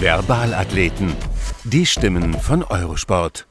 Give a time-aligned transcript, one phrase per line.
[0.00, 1.12] Verbalathleten.
[1.64, 3.48] Die Stimmen von Eurosport.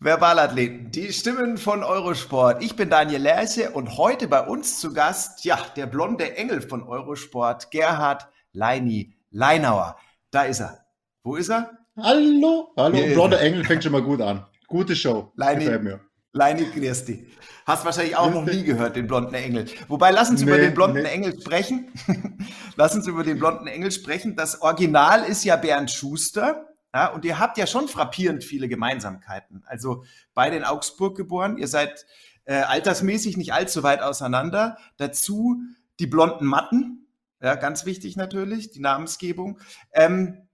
[0.00, 2.62] Verbalathleten, die Stimmen von Eurosport.
[2.62, 6.82] Ich bin Daniel Lerche und heute bei uns zu Gast, ja, der blonde Engel von
[6.82, 9.98] Eurosport, Gerhard Leini Leinauer.
[10.30, 10.86] Da ist er.
[11.22, 11.70] Wo ist er?
[11.98, 12.96] Hallo, hallo.
[13.12, 14.46] Blonde Engel fängt schon mal gut an.
[14.66, 15.30] Gute Show.
[15.36, 16.00] Leini, Gefällt mir.
[16.32, 17.26] Leini Christi.
[17.66, 19.66] Hast wahrscheinlich auch noch nie gehört, den blonden Engel.
[19.88, 21.08] Wobei, lass uns nee, über den blonden nee.
[21.08, 21.92] Engel sprechen.
[22.76, 24.34] lass uns über den blonden Engel sprechen.
[24.36, 26.68] Das Original ist ja Bernd Schuster.
[26.94, 29.62] Ja, und ihr habt ja schon frappierend viele Gemeinsamkeiten.
[29.66, 31.56] Also beide in Augsburg geboren.
[31.56, 32.06] Ihr seid
[32.44, 34.76] äh, altersmäßig nicht allzu weit auseinander.
[34.96, 35.62] Dazu
[35.98, 37.06] die blonden Matten.
[37.40, 39.58] Ja, ganz wichtig natürlich, die Namensgebung.
[39.92, 40.48] Ähm,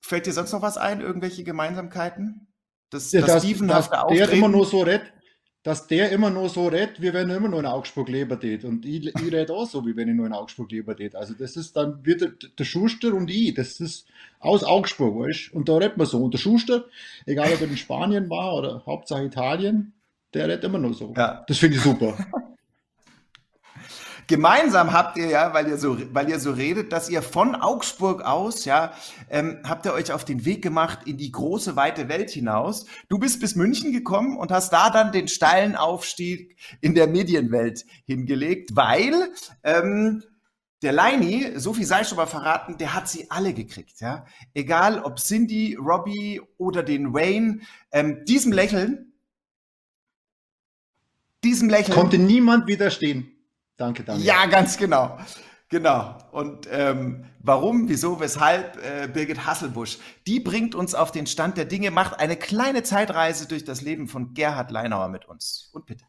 [0.00, 1.00] fällt dir sonst noch was ein?
[1.00, 2.47] Irgendwelche Gemeinsamkeiten?
[2.90, 5.12] Das, ja, das, das, das der immer nur so redet,
[5.62, 8.64] dass der immer nur so redet, wie wenn er immer nur in Augsburg leben tät.
[8.64, 11.14] Und ich, ich rede auch so, wie wenn ich nur in Augsburg leben tät.
[11.14, 14.06] Also das ist dann wird der, der Schuster und ich, das ist
[14.38, 16.22] aus Augsburg, weißt Und da redet man so.
[16.22, 16.86] Und der Schuster,
[17.26, 19.92] egal ob er in Spanien war oder Hauptsache Italien,
[20.32, 21.12] der redet immer nur so.
[21.16, 21.44] Ja.
[21.46, 22.16] Das finde ich super.
[24.28, 28.20] Gemeinsam habt ihr ja, weil ihr so, weil ihr so redet, dass ihr von Augsburg
[28.20, 28.92] aus, ja,
[29.30, 32.84] ähm, habt ihr euch auf den Weg gemacht in die große weite Welt hinaus.
[33.08, 37.86] Du bist bis München gekommen und hast da dann den steilen Aufstieg in der Medienwelt
[38.04, 39.14] hingelegt, weil
[39.62, 40.22] ähm,
[40.82, 44.26] der Leini, so viel sei schon mal verraten, der hat sie alle gekriegt, ja.
[44.52, 47.60] Egal ob Cindy, Robbie oder den Wayne,
[47.92, 49.14] ähm, diesem Lächeln,
[51.42, 51.96] diesem Lächeln.
[51.96, 53.37] Konnte niemand widerstehen.
[53.78, 54.26] Danke, Daniel.
[54.26, 55.18] Ja, ganz genau.
[55.70, 56.16] Genau.
[56.32, 61.66] Und ähm, warum, wieso, weshalb äh, Birgit Hasselbusch, die bringt uns auf den Stand der
[61.66, 65.70] Dinge, macht eine kleine Zeitreise durch das Leben von Gerhard Leinauer mit uns.
[65.72, 66.04] Und bitte.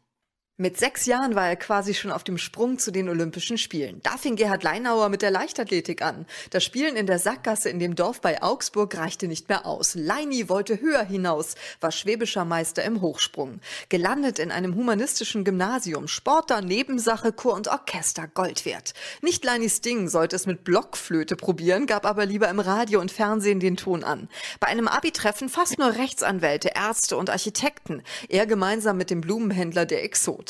[0.60, 4.02] Mit sechs Jahren war er quasi schon auf dem Sprung zu den Olympischen Spielen.
[4.02, 6.26] Da fing Gerhard Leinauer mit der Leichtathletik an.
[6.50, 9.94] Das Spielen in der Sackgasse in dem Dorf bei Augsburg reichte nicht mehr aus.
[9.94, 13.60] Leini wollte höher hinaus, war schwäbischer Meister im Hochsprung.
[13.88, 16.08] Gelandet in einem humanistischen Gymnasium.
[16.08, 18.92] Sportler, Nebensache, Chor und Orchester Gold wert.
[19.22, 23.60] Nicht Leinis Ding sollte es mit Blockflöte probieren, gab aber lieber im Radio und Fernsehen
[23.60, 24.28] den Ton an.
[24.60, 28.02] Bei einem Abi-Treffen fast nur Rechtsanwälte, Ärzte und Architekten.
[28.28, 30.49] Er gemeinsam mit dem Blumenhändler der Exot.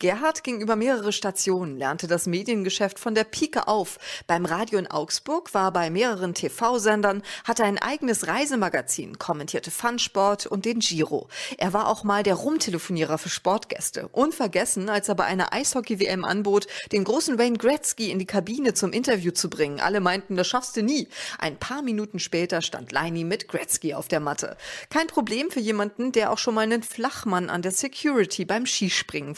[0.00, 3.98] Gerhard ging über mehrere Stationen, lernte das Mediengeschäft von der Pike auf.
[4.28, 10.66] Beim Radio in Augsburg war bei mehreren TV-Sendern, hatte ein eigenes Reisemagazin, kommentierte Funsport und
[10.66, 11.26] den Giro.
[11.56, 14.06] Er war auch mal der Rumtelefonierer für Sportgäste.
[14.12, 18.92] Unvergessen, als er bei einer Eishockey-WM anbot, den großen Wayne Gretzky in die Kabine zum
[18.92, 19.80] Interview zu bringen.
[19.80, 21.08] Alle meinten, das schaffst du nie.
[21.40, 24.56] Ein paar Minuten später stand Leini mit Gretzky auf der Matte.
[24.90, 29.34] Kein Problem für jemanden, der auch schon mal einen Flachmann an der Security beim Skispringen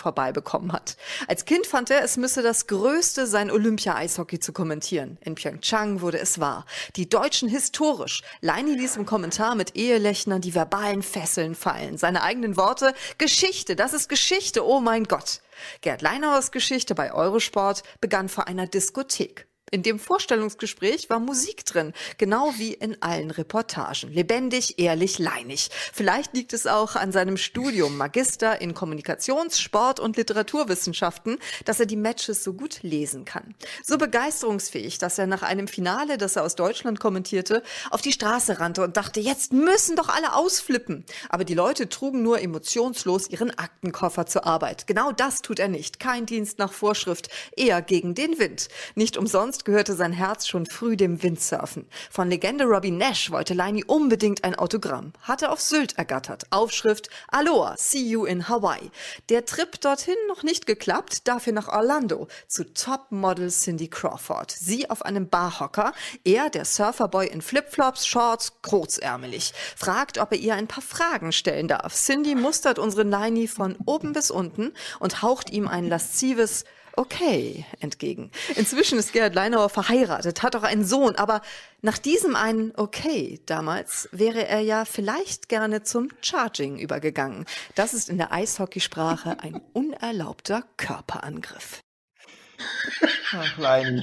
[0.50, 0.96] vorbeibekommen hat.
[1.28, 5.18] Als Kind fand er, es müsse das Größte sein, Olympia-Eishockey zu kommentieren.
[5.20, 6.66] In Pyeongchang wurde es wahr.
[6.96, 8.22] Die Deutschen historisch.
[8.40, 11.98] Leini ließ im Kommentar mit Ehelechnern die verbalen Fesseln fallen.
[11.98, 15.40] Seine eigenen Worte, Geschichte, das ist Geschichte, oh mein Gott.
[15.82, 19.49] Gerd Leinauers Geschichte bei Eurosport begann vor einer Diskothek.
[19.72, 24.12] In dem Vorstellungsgespräch war Musik drin, genau wie in allen Reportagen.
[24.12, 25.70] Lebendig, ehrlich, leinig.
[25.92, 31.86] Vielleicht liegt es auch an seinem Studium Magister in Kommunikations-, Sport- und Literaturwissenschaften, dass er
[31.86, 33.54] die Matches so gut lesen kann.
[33.84, 38.58] So begeisterungsfähig, dass er nach einem Finale, das er aus Deutschland kommentierte, auf die Straße
[38.58, 41.04] rannte und dachte, jetzt müssen doch alle ausflippen.
[41.28, 44.88] Aber die Leute trugen nur emotionslos ihren Aktenkoffer zur Arbeit.
[44.88, 46.00] Genau das tut er nicht.
[46.00, 48.66] Kein Dienst nach Vorschrift, eher gegen den Wind.
[48.96, 51.86] Nicht umsonst Sonst gehörte sein Herz schon früh dem Windsurfen.
[52.10, 55.12] Von Legende Robbie Nash wollte Leini unbedingt ein Autogramm.
[55.20, 56.46] Hatte auf Sylt ergattert.
[56.48, 58.90] Aufschrift Aloha, see you in Hawaii.
[59.28, 64.50] Der Trip dorthin noch nicht geklappt, dafür nach Orlando zu Topmodel Cindy Crawford.
[64.50, 65.92] Sie auf einem Barhocker,
[66.24, 69.52] er der Surferboy in Flipflops, Shorts, kurzärmelig.
[69.76, 71.94] Fragt, ob er ihr ein paar Fragen stellen darf.
[71.94, 76.64] Cindy mustert unseren Leini von oben bis unten und haucht ihm ein laszives
[77.00, 78.30] okay entgegen.
[78.56, 81.40] Inzwischen ist Gerhard Leinauer verheiratet, hat auch einen Sohn, aber
[81.80, 87.46] nach diesem einen okay damals wäre er ja vielleicht gerne zum Charging übergegangen.
[87.74, 91.80] Das ist in der Eishockeysprache ein unerlaubter Körperangriff.
[93.32, 94.02] Ach, Leini.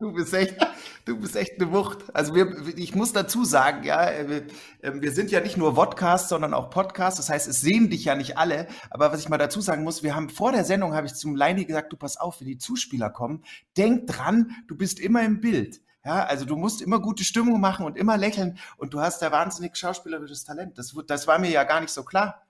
[0.00, 0.56] Du bist echt,
[1.04, 2.14] du bist echt eine Wucht.
[2.14, 4.46] Also wir, ich muss dazu sagen, ja, wir,
[4.82, 7.18] ähm, wir sind ja nicht nur Vodcast, sondern auch Podcast.
[7.18, 8.66] Das heißt, es sehen dich ja nicht alle.
[8.90, 11.36] Aber was ich mal dazu sagen muss, wir haben vor der Sendung habe ich zum
[11.36, 13.44] Leini gesagt, du pass auf, wenn die Zuspieler kommen,
[13.76, 15.80] denk dran, du bist immer im Bild.
[16.04, 19.32] Ja, also du musst immer gute Stimmung machen und immer lächeln und du hast da
[19.32, 20.76] wahnsinnig schauspielerisches Talent.
[20.76, 22.46] Das, das war mir ja gar nicht so klar.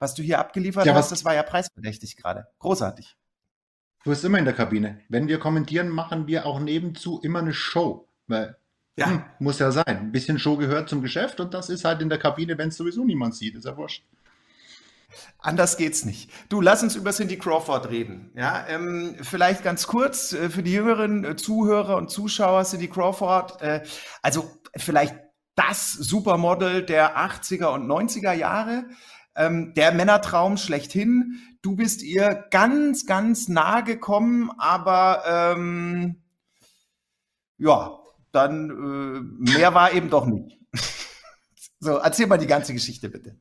[0.00, 2.46] Was du hier abgeliefert ja, hast, das war ja preisverdächtig gerade.
[2.60, 3.17] Großartig.
[4.08, 5.02] Du bist immer in der Kabine.
[5.10, 8.08] Wenn wir kommentieren, machen wir auch nebenzu immer eine Show.
[8.26, 8.56] Weil
[8.96, 9.10] Ja.
[9.10, 9.84] Hm, muss ja sein.
[9.86, 12.78] Ein bisschen Show gehört zum Geschäft und das ist halt in der Kabine, wenn es
[12.78, 13.54] sowieso niemand sieht.
[13.54, 14.02] Ist ja wurscht.
[15.40, 16.30] Anders geht's nicht.
[16.48, 18.32] Du, lass uns über Cindy Crawford reden.
[18.34, 23.60] Ja, ähm, vielleicht ganz kurz äh, für die jüngeren äh, Zuhörer und Zuschauer Cindy Crawford.
[23.60, 23.82] Äh,
[24.22, 25.16] also vielleicht
[25.54, 28.86] das Supermodel der 80er und 90er Jahre.
[29.38, 31.40] Ähm, der Männertraum schlechthin.
[31.62, 35.22] Du bist ihr ganz, ganz nah gekommen, aber
[35.56, 36.16] ähm,
[37.56, 37.98] ja,
[38.32, 40.58] dann äh, mehr war eben doch nicht.
[41.80, 43.38] so, erzähl mal die ganze Geschichte bitte.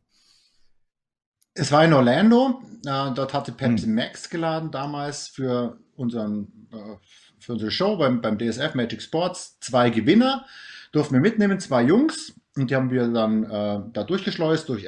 [1.55, 2.61] Es war in Orlando.
[2.85, 3.95] Äh, dort hatte Pepsi hm.
[3.95, 6.95] Max geladen damals für, unseren, äh,
[7.39, 9.59] für unsere Show beim, beim DSF Magic Sports.
[9.61, 10.45] Zwei Gewinner
[10.91, 12.35] durften wir mitnehmen, zwei Jungs.
[12.57, 14.87] Und die haben wir dann äh, da durchgeschleust, durch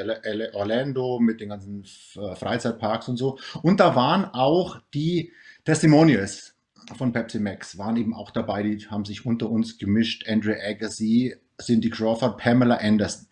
[0.54, 1.84] Orlando mit den ganzen
[2.16, 3.38] äh, Freizeitparks und so.
[3.62, 5.32] Und da waren auch die
[5.66, 6.56] Testimonials
[6.98, 10.28] von Pepsi Max waren eben auch dabei, die haben sich unter uns gemischt.
[10.28, 13.28] Andrew Agassi, Cindy Crawford, Pamela Anderson.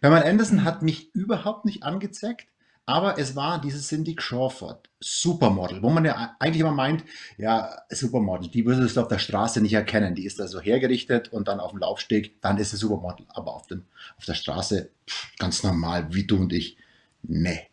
[0.00, 2.48] Pamela Anderson hat mich überhaupt nicht angezeigt,
[2.88, 7.04] aber es war dieses Cindy Crawford, Supermodel, wo man ja eigentlich immer meint,
[7.36, 10.14] ja, Supermodel, die würdest du auf der Straße nicht erkennen.
[10.14, 13.26] Die ist da so hergerichtet und dann auf dem Laufsteg, dann ist sie Supermodel.
[13.28, 13.84] Aber auf, dem,
[14.16, 16.78] auf der Straße pff, ganz normal, wie du und ich.
[17.22, 17.68] Nee.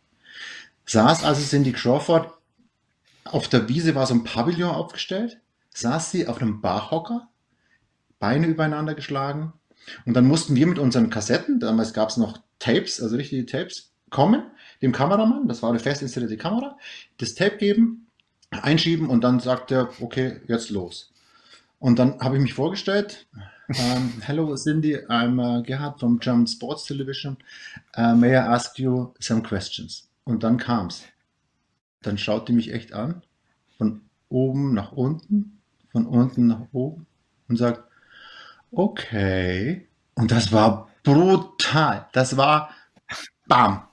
[0.86, 2.34] Saß also Cindy Crawford
[3.24, 5.40] auf der Wiese war so ein Pavillon aufgestellt,
[5.74, 7.30] saß sie auf einem Barhocker,
[8.20, 9.54] Beine übereinander geschlagen.
[10.06, 13.94] Und dann mussten wir mit unseren Kassetten, damals gab es noch Tapes, also richtige Tapes,
[14.10, 14.44] kommen,
[14.86, 16.78] dem Kameramann, das war eine fest installierte Kamera,
[17.18, 18.08] das Tape geben,
[18.52, 21.12] einschieben und dann sagt er, okay, jetzt los.
[21.80, 23.28] Und dann habe ich mich vorgestellt.
[23.68, 24.96] Um, ähm, hello, Cindy.
[25.08, 27.36] I'm uh, Gerhard from German Sports Television.
[27.98, 30.08] Uh, may I ask you some questions?
[30.24, 31.04] Und dann kam es
[32.06, 33.24] dann schaut die mich echt an,
[33.78, 35.62] von oben nach unten,
[35.92, 37.08] von unten nach oben
[37.48, 37.84] und sagt,
[38.72, 39.88] okay.
[40.16, 42.08] Und das war brutal.
[42.14, 42.70] Das war
[43.48, 43.88] bam.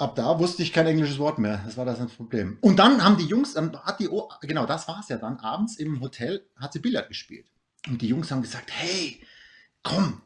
[0.00, 1.60] Ab da wusste ich kein englisches Wort mehr.
[1.66, 2.56] Das war das Problem.
[2.62, 4.08] Und dann haben die Jungs, dann hat die,
[4.40, 5.36] genau, das war es ja dann.
[5.36, 7.46] Abends im Hotel hat sie Billard gespielt.
[7.86, 9.20] Und die Jungs haben gesagt, hey,
[9.82, 10.22] komm,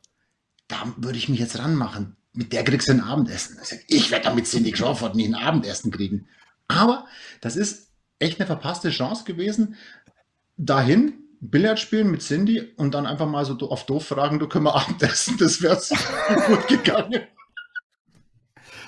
[0.68, 2.16] da würde ich mich jetzt ranmachen.
[2.32, 3.58] Mit der kriegst du ein Abendessen.
[3.88, 6.28] Ich werde damit Cindy Crawford nicht ein Abendessen kriegen.
[6.68, 7.06] Aber
[7.40, 9.74] das ist echt eine verpasste Chance gewesen,
[10.56, 14.66] dahin Billard spielen mit Cindy und dann einfach mal so auf doof fragen, du können
[14.66, 15.78] wir Abendessen, das wäre
[16.46, 17.26] gut gegangen.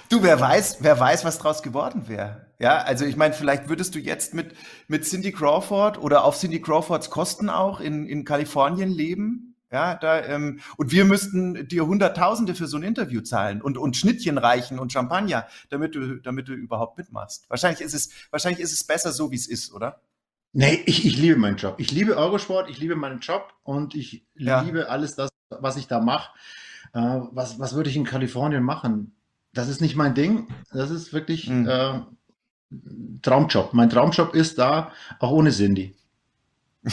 [0.09, 2.47] Du, wer weiß, wer weiß, was draus geworden wäre.
[2.59, 4.55] Ja, also ich meine, vielleicht würdest du jetzt mit,
[4.89, 10.25] mit Cindy Crawford oder auf Cindy Crawfords Kosten auch in, in Kalifornien leben ja, da,
[10.25, 14.79] ähm, und wir müssten dir Hunderttausende für so ein Interview zahlen und, und Schnittchen reichen
[14.79, 17.51] und Champagner, damit du, damit du überhaupt mitmachst.
[17.51, 20.01] Wahrscheinlich ist es, wahrscheinlich ist es besser so, wie es ist, oder?
[20.53, 21.75] Nee, ich, ich liebe meinen Job.
[21.79, 24.63] Ich liebe Eurosport, ich liebe meinen Job und ich ja.
[24.63, 26.31] liebe alles das, was ich da mache.
[26.95, 27.01] Äh,
[27.33, 29.16] was, was würde ich in Kalifornien machen?
[29.57, 30.49] Das ist nicht mein Ding.
[30.71, 31.67] Das ist wirklich mhm.
[31.67, 32.01] äh,
[33.23, 33.73] Traumjob.
[33.73, 35.97] Mein Traumjob ist da, auch ohne Cindy.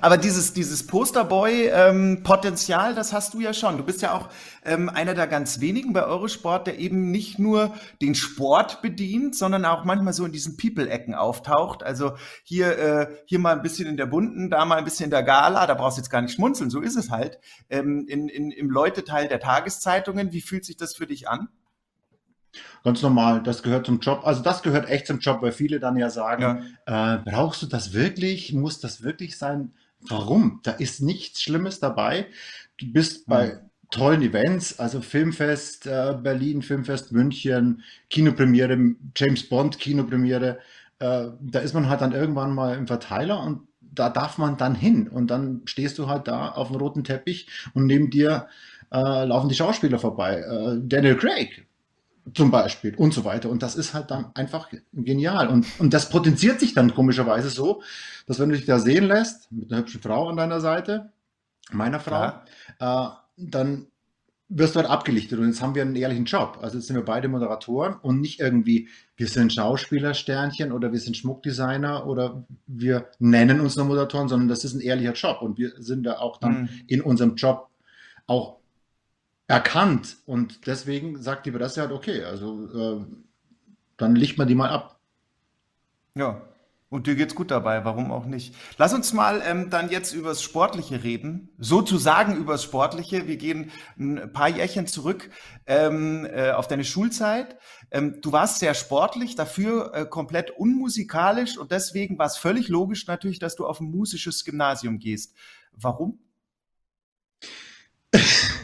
[0.00, 3.78] Aber dieses, dieses Posterboy-Potenzial, ähm, das hast du ja schon.
[3.78, 4.28] Du bist ja auch
[4.62, 9.64] ähm, einer der ganz wenigen bei Eurosport, der eben nicht nur den Sport bedient, sondern
[9.64, 11.82] auch manchmal so in diesen People-Ecken auftaucht.
[11.82, 12.12] Also
[12.44, 15.22] hier, äh, hier mal ein bisschen in der Bunten, da mal ein bisschen in der
[15.22, 17.40] Gala, da brauchst du jetzt gar nicht schmunzeln, so ist es halt.
[17.68, 21.48] Ähm, in, in, Im Leute-Teil der Tageszeitungen, wie fühlt sich das für dich an?
[22.84, 24.26] Ganz normal, das gehört zum Job.
[24.26, 27.14] Also das gehört echt zum Job, weil viele dann ja sagen, ja.
[27.14, 28.52] Äh, brauchst du das wirklich?
[28.52, 29.72] Muss das wirklich sein?
[30.00, 30.60] Warum?
[30.62, 32.26] Da ist nichts Schlimmes dabei.
[32.76, 33.58] Du bist bei hm.
[33.90, 38.76] tollen Events, also Filmfest äh, Berlin, Filmfest München, Kinopremiere,
[39.16, 40.58] James Bond Kinopremiere.
[40.98, 44.74] Äh, da ist man halt dann irgendwann mal im Verteiler und da darf man dann
[44.74, 45.08] hin.
[45.08, 48.46] Und dann stehst du halt da auf dem roten Teppich und neben dir
[48.92, 50.40] äh, laufen die Schauspieler vorbei.
[50.40, 51.66] Äh, Daniel Craig,
[52.32, 53.50] zum Beispiel und so weiter.
[53.50, 55.48] Und das ist halt dann einfach genial.
[55.48, 57.82] Und, und das potenziert sich dann komischerweise so,
[58.26, 61.12] dass wenn du dich da sehen lässt, mit einer hübschen Frau an deiner Seite,
[61.70, 62.32] meiner Frau,
[62.78, 63.86] äh, dann
[64.48, 65.38] wirst du halt abgelichtet.
[65.38, 66.58] Und jetzt haben wir einen ehrlichen Job.
[66.62, 71.16] Also jetzt sind wir beide Moderatoren und nicht irgendwie, wir sind Schauspielersternchen oder wir sind
[71.16, 75.42] Schmuckdesigner oder wir nennen uns nur Moderatoren, sondern das ist ein ehrlicher Job.
[75.42, 76.68] Und wir sind da auch dann mhm.
[76.86, 77.68] in unserem Job
[78.26, 78.58] auch
[79.46, 80.16] erkannt.
[80.26, 83.04] Und deswegen sagt die Presse halt, okay, also äh,
[83.96, 84.98] dann licht man die mal ab.
[86.14, 86.42] Ja,
[86.94, 88.54] und dir geht's gut dabei, warum auch nicht?
[88.78, 93.26] Lass uns mal ähm, dann jetzt übers Sportliche reden, sozusagen übers Sportliche.
[93.26, 95.28] Wir gehen ein paar Jährchen zurück
[95.66, 97.58] ähm, äh, auf deine Schulzeit.
[97.90, 103.08] Ähm, du warst sehr sportlich, dafür äh, komplett unmusikalisch und deswegen war es völlig logisch
[103.08, 105.34] natürlich, dass du auf ein musisches Gymnasium gehst.
[105.72, 106.20] Warum?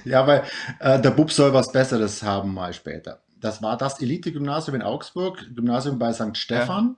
[0.05, 0.45] Ja, weil
[0.79, 3.23] äh, der Bub soll was Besseres haben mal später.
[3.41, 6.37] Das war das Elite-Gymnasium in Augsburg, Gymnasium bei St.
[6.37, 6.97] Stephan.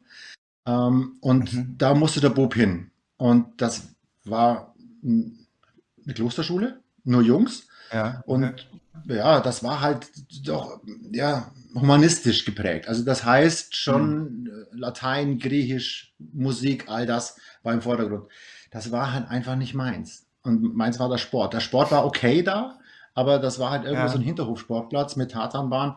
[0.67, 0.89] Ja.
[0.89, 1.75] Ähm, und mhm.
[1.79, 2.91] da musste der Bub hin.
[3.17, 3.89] Und das
[4.25, 7.69] war eine Klosterschule, nur Jungs.
[7.93, 8.23] Ja.
[8.27, 8.69] Und
[9.07, 10.11] ja, das war halt
[10.45, 10.81] doch
[11.11, 12.89] ja, humanistisch geprägt.
[12.89, 14.49] Also das heißt schon mhm.
[14.73, 18.29] Latein, Griechisch, Musik, all das war im Vordergrund.
[18.71, 20.27] Das war halt einfach nicht meins.
[20.43, 21.55] Und meins war der Sport.
[21.55, 22.79] Der Sport war okay da,
[23.15, 24.09] aber das war halt irgendwo ja.
[24.09, 25.97] so ein Hinterhofsportplatz mit Tatanbahn.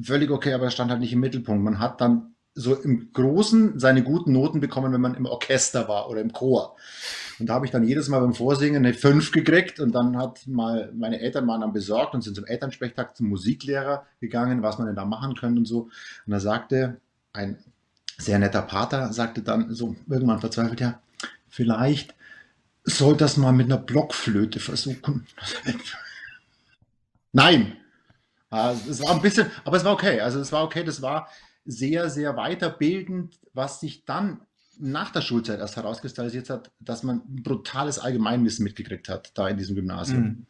[0.00, 1.62] Völlig okay, aber er stand halt nicht im Mittelpunkt.
[1.62, 6.08] Man hat dann so im Großen seine guten Noten bekommen, wenn man im Orchester war
[6.10, 6.76] oder im Chor.
[7.38, 10.46] Und da habe ich dann jedes Mal beim Vorsingen eine 5 gekriegt und dann hat
[10.46, 14.88] mal meine Eltern waren dann besorgt und sind zum Elternsprechtag zum Musiklehrer gegangen, was man
[14.88, 15.82] denn da machen könnte und so.
[16.26, 17.00] Und da sagte
[17.32, 17.58] ein
[18.16, 21.00] sehr netter Pater, sagte dann so irgendwann verzweifelt, ja,
[21.48, 22.14] vielleicht
[22.82, 25.26] soll das mal mit einer Blockflöte versuchen.
[27.32, 27.76] Nein.
[28.50, 30.20] Also es war ein bisschen, aber es war okay.
[30.20, 31.28] Also es war okay, das war
[31.64, 34.40] sehr, sehr weiterbildend, was sich dann
[34.78, 39.56] nach der Schulzeit erst herauskristallisiert hat, dass man ein brutales Allgemeinwissen mitgekriegt hat, da in
[39.56, 40.22] diesem Gymnasium.
[40.22, 40.46] Mhm.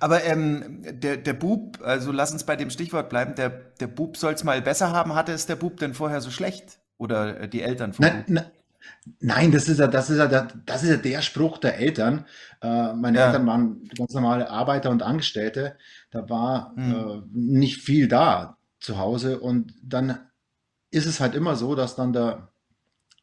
[0.00, 4.16] Aber ähm, der, der Bub, also lass uns bei dem Stichwort bleiben, der, der Bub
[4.16, 5.14] soll es mal besser haben.
[5.14, 6.80] Hatte es der Bub denn vorher so schlecht?
[6.96, 8.46] Oder äh, die Eltern von na, na,
[9.20, 12.24] Nein, das ist ja, das ist ja, der, das ist ja der Spruch der Eltern.
[12.60, 13.26] Äh, meine ja.
[13.26, 15.76] Eltern waren ganz normale Arbeiter und Angestellte.
[16.10, 16.94] Da war mhm.
[16.94, 20.18] äh, nicht viel da zu Hause und dann
[20.90, 22.48] ist es halt immer so, dass dann der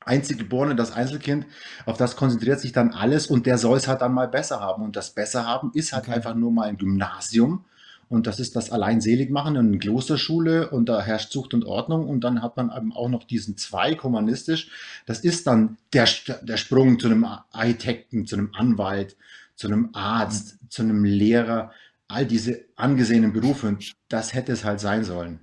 [0.05, 1.47] Einziggeborene, das Einzelkind,
[1.85, 4.83] auf das konzentriert sich dann alles und der soll es halt dann mal besser haben.
[4.83, 6.13] Und das Besser haben ist halt okay.
[6.13, 7.65] einfach nur mal ein Gymnasium.
[8.07, 12.07] Und das ist das Alleinseligmachen in Klosterschule und da herrscht Zucht und Ordnung.
[12.07, 14.69] Und dann hat man eben auch noch diesen Zweig humanistisch.
[15.05, 16.07] Das ist dann der,
[16.43, 19.17] der Sprung zu einem Architekten, zu einem Anwalt,
[19.55, 21.71] zu einem Arzt, zu einem Lehrer.
[22.07, 23.67] All diese angesehenen Berufe.
[23.67, 25.39] Und das hätte es halt sein sollen.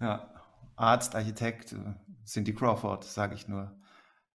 [0.00, 0.28] Ja.
[0.76, 1.74] Arzt, Architekt,
[2.26, 3.70] Cindy Crawford, sage ich nur.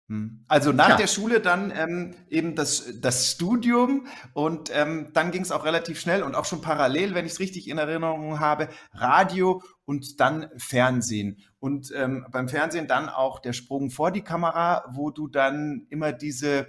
[0.10, 0.46] Hm.
[0.48, 0.96] Also nach ja.
[0.96, 6.00] der Schule dann ähm, eben das, das Studium und ähm, dann ging es auch relativ
[6.00, 10.50] schnell und auch schon parallel, wenn ich es richtig in Erinnerung habe, Radio und dann
[10.58, 11.40] Fernsehen.
[11.60, 16.14] Und ähm, beim Fernsehen dann auch der Sprung vor die Kamera, wo du dann immer
[16.14, 16.68] diese,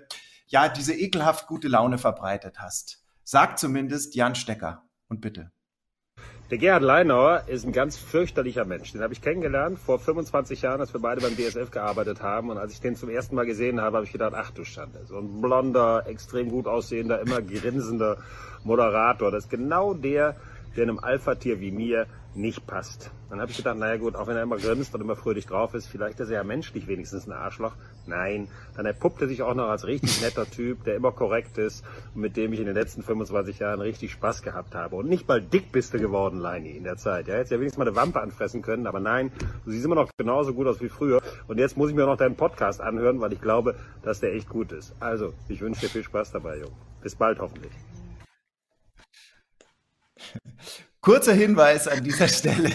[0.48, 3.04] ja, diese ekelhaft gute Laune verbreitet hast.
[3.22, 5.52] Sag zumindest Jan Stecker und bitte.
[6.50, 8.92] Der Gerhard Leinauer ist ein ganz fürchterlicher Mensch.
[8.92, 12.48] Den habe ich kennengelernt vor 25 Jahren, als wir beide beim BSF gearbeitet haben.
[12.48, 15.00] Und als ich den zum ersten Mal gesehen habe, habe ich gedacht, ach du Schande.
[15.06, 18.16] So ein blonder, extrem gut aussehender, immer grinsender
[18.64, 19.30] Moderator.
[19.30, 20.36] Das ist genau der,
[20.76, 23.10] der einem Alpha-Tier wie mir nicht passt.
[23.30, 25.74] Dann habe ich gedacht, naja gut, auch wenn er immer grinst und immer fröhlich drauf
[25.74, 27.74] ist, vielleicht ist er ja menschlich wenigstens ein Arschloch.
[28.06, 31.84] Nein, dann erpuppt er sich auch noch als richtig netter Typ, der immer korrekt ist
[32.14, 34.96] und mit dem ich in den letzten 25 Jahren richtig Spaß gehabt habe.
[34.96, 37.28] Und nicht mal dick bist du geworden, Leini, in der Zeit.
[37.28, 39.30] Ja, hättest ja wenigstens mal eine Wampe anfressen können, aber nein,
[39.64, 41.20] du siehst immer noch genauso gut aus wie früher.
[41.48, 44.48] Und jetzt muss ich mir noch deinen Podcast anhören, weil ich glaube, dass der echt
[44.48, 44.94] gut ist.
[45.00, 46.76] Also, ich wünsche dir viel Spaß dabei, Junge.
[47.02, 47.72] Bis bald hoffentlich.
[51.00, 52.70] Kurzer Hinweis an dieser Stelle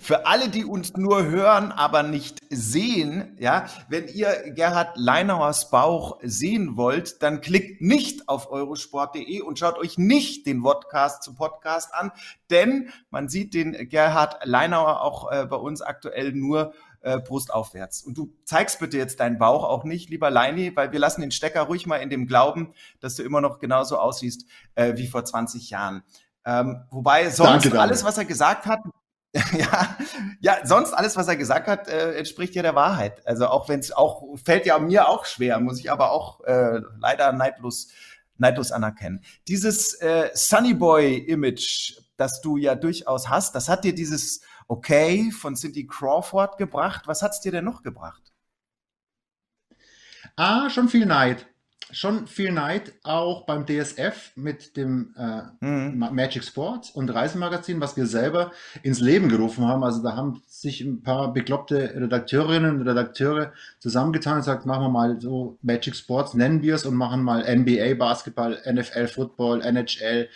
[0.00, 3.36] für alle, die uns nur hören, aber nicht sehen.
[3.40, 9.78] Ja, wenn ihr Gerhard Leinauers Bauch sehen wollt, dann klickt nicht auf eurosport.de und schaut
[9.78, 12.12] euch nicht den Podcast zum Podcast an,
[12.50, 18.04] denn man sieht den Gerhard Leinauer auch äh, bei uns aktuell nur äh, brustaufwärts.
[18.04, 21.32] Und du zeigst bitte jetzt deinen Bauch auch nicht, lieber Leini, weil wir lassen den
[21.32, 24.46] Stecker ruhig mal in dem Glauben, dass du immer noch genauso aussiehst
[24.76, 26.04] äh, wie vor 20 Jahren.
[26.44, 28.80] Ähm, wobei sonst danke, alles, was er gesagt hat,
[29.52, 29.96] ja,
[30.40, 33.24] ja, sonst alles, was er gesagt hat, äh, entspricht ja der Wahrheit.
[33.26, 36.80] Also auch wenn es auch fällt ja mir auch schwer, muss ich aber auch äh,
[36.98, 37.88] leider neidlos,
[38.38, 39.22] neidlos anerkennen.
[39.46, 45.30] Dieses äh, Sunny Boy Image, das du ja durchaus hast, das hat dir dieses Okay
[45.30, 47.06] von Cindy Crawford gebracht.
[47.06, 48.22] Was hat es dir denn noch gebracht?
[50.36, 51.49] Ah, schon viel Neid
[51.92, 55.98] schon viel Neid, auch beim DSF mit dem äh, mhm.
[56.12, 59.84] Magic Sports und Reisemagazin, was wir selber ins Leben gerufen haben.
[59.84, 64.90] Also da haben sich ein paar bekloppte Redakteurinnen und Redakteure zusammengetan und gesagt, machen wir
[64.90, 70.28] mal so Magic Sports, nennen wir es und machen mal NBA Basketball, NFL Football, NHL,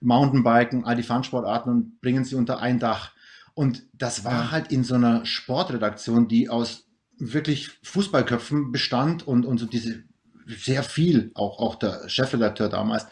[0.00, 3.12] Mountainbiken, all die Fun-Sportarten und bringen sie unter ein Dach.
[3.54, 6.86] Und das war halt in so einer Sportredaktion, die aus
[7.18, 10.04] wirklich Fußballköpfen bestand und, und so diese
[10.46, 13.06] sehr viel, auch, auch der Chefredakteur damals,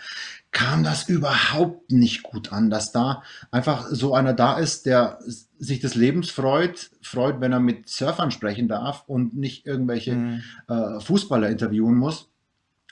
[0.52, 5.20] kam das überhaupt nicht gut an, dass da einfach so einer da ist, der
[5.58, 10.42] sich des Lebens freut, freut, wenn er mit Surfern sprechen darf und nicht irgendwelche mhm.
[10.68, 12.28] äh, Fußballer interviewen muss.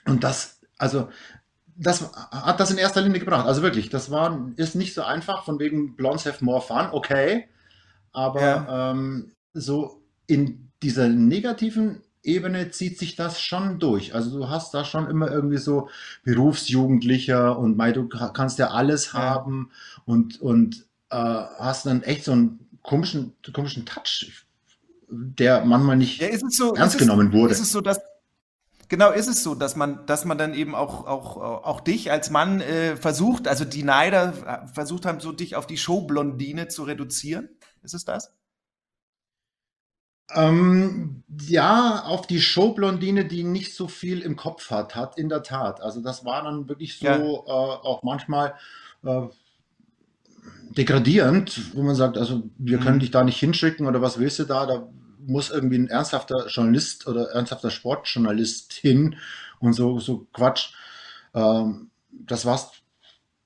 [0.05, 1.09] Und das, also
[1.75, 3.45] das hat das in erster Linie gebracht.
[3.45, 7.47] Also wirklich, das war, ist nicht so einfach, von wegen Blondes have more fun, okay.
[8.11, 8.91] Aber ja.
[8.91, 14.13] ähm, so in dieser negativen Ebene zieht sich das schon durch.
[14.13, 15.89] Also du hast da schon immer irgendwie so
[16.23, 19.19] Berufsjugendlicher und mei, du kannst ja alles ja.
[19.19, 19.71] haben
[20.05, 24.45] und, und äh, hast dann echt so einen komischen, komischen Touch,
[25.09, 27.53] der manchmal nicht ja, so, ernst genommen wurde.
[27.53, 27.99] Ist es so, dass
[28.89, 32.31] Genau, ist es so, dass man, dass man dann eben auch, auch, auch dich als
[32.31, 34.33] Mann äh, versucht, also die Neider
[34.63, 37.49] äh, versucht haben, so dich auf die Showblondine zu reduzieren?
[37.83, 38.33] Ist es das?
[40.35, 45.43] Ähm, ja, auf die Showblondine, die nicht so viel im Kopf hat, hat in der
[45.43, 45.81] Tat.
[45.81, 47.17] Also das war dann wirklich so ja.
[47.17, 48.53] äh, auch manchmal
[49.03, 49.21] äh,
[50.77, 52.83] degradierend, wo man sagt, also wir mhm.
[52.83, 54.65] können dich da nicht hinschicken oder was willst du da?
[54.65, 54.87] Da
[55.25, 59.15] muss irgendwie ein ernsthafter Journalist oder ernsthafter Sportjournalist hin
[59.59, 60.73] und so, so Quatsch.
[61.33, 62.71] Ähm, das war's,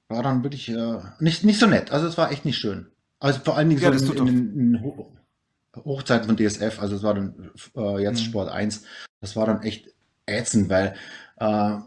[0.10, 1.92] war dann wirklich äh, nicht, nicht so nett.
[1.92, 2.88] Also es war echt nicht schön.
[3.20, 4.84] Also vor allen Dingen ja, so in, in, in,
[5.76, 8.26] Hochzeiten von DSF, also es war dann äh, jetzt mhm.
[8.26, 8.84] Sport 1,
[9.22, 9.90] das war dann echt
[10.26, 10.96] ätzend, weil
[11.38, 11.78] äh,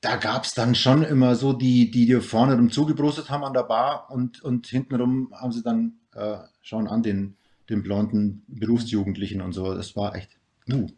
[0.00, 3.52] da gab es dann schon immer so die, die dir vorne rum zugebrustet haben an
[3.52, 7.36] der Bar und, und hintenrum haben sie dann äh, schon an den
[7.68, 9.74] den blonden Berufsjugendlichen und so.
[9.74, 10.30] Das war echt.
[10.70, 10.88] Uh.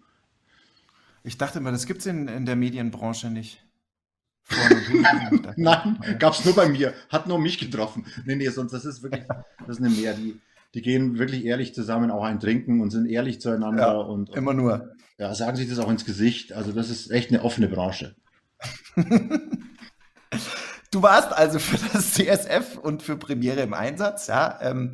[1.22, 3.62] Ich dachte immer, das gibt es in, in der Medienbranche nicht.
[5.56, 6.94] Nein, gab es nur bei mir.
[7.08, 8.06] Hat nur mich getroffen.
[8.24, 9.24] Nee, nee, sonst das ist wirklich,
[9.58, 10.14] das ist eine Mehr.
[10.14, 10.40] Die,
[10.76, 13.82] die gehen wirklich ehrlich zusammen auch ein Trinken und sind ehrlich zueinander.
[13.82, 14.92] Ja, und, und, immer nur.
[15.18, 16.52] Ja, sagen sich das auch ins Gesicht.
[16.52, 18.14] Also das ist echt eine offene Branche.
[20.92, 24.58] Du warst also für das CSF und für Premiere im Einsatz, ja.
[24.62, 24.92] Ähm,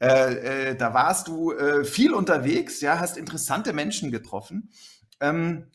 [0.00, 4.70] äh, äh, da warst du äh, viel unterwegs, ja, hast interessante Menschen getroffen.
[5.20, 5.70] Ähm,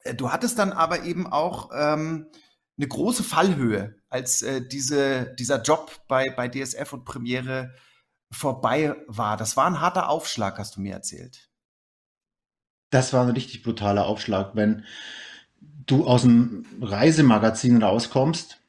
[0.00, 2.28] äh, du hattest dann aber eben auch ähm,
[2.76, 7.74] eine große Fallhöhe, als äh, diese, dieser Job bei, bei DSF und Premiere
[8.32, 9.36] vorbei war.
[9.36, 11.50] Das war ein harter Aufschlag, hast du mir erzählt.
[12.90, 14.84] Das war ein richtig brutaler Aufschlag, wenn
[15.60, 18.62] du aus dem Reisemagazin rauskommst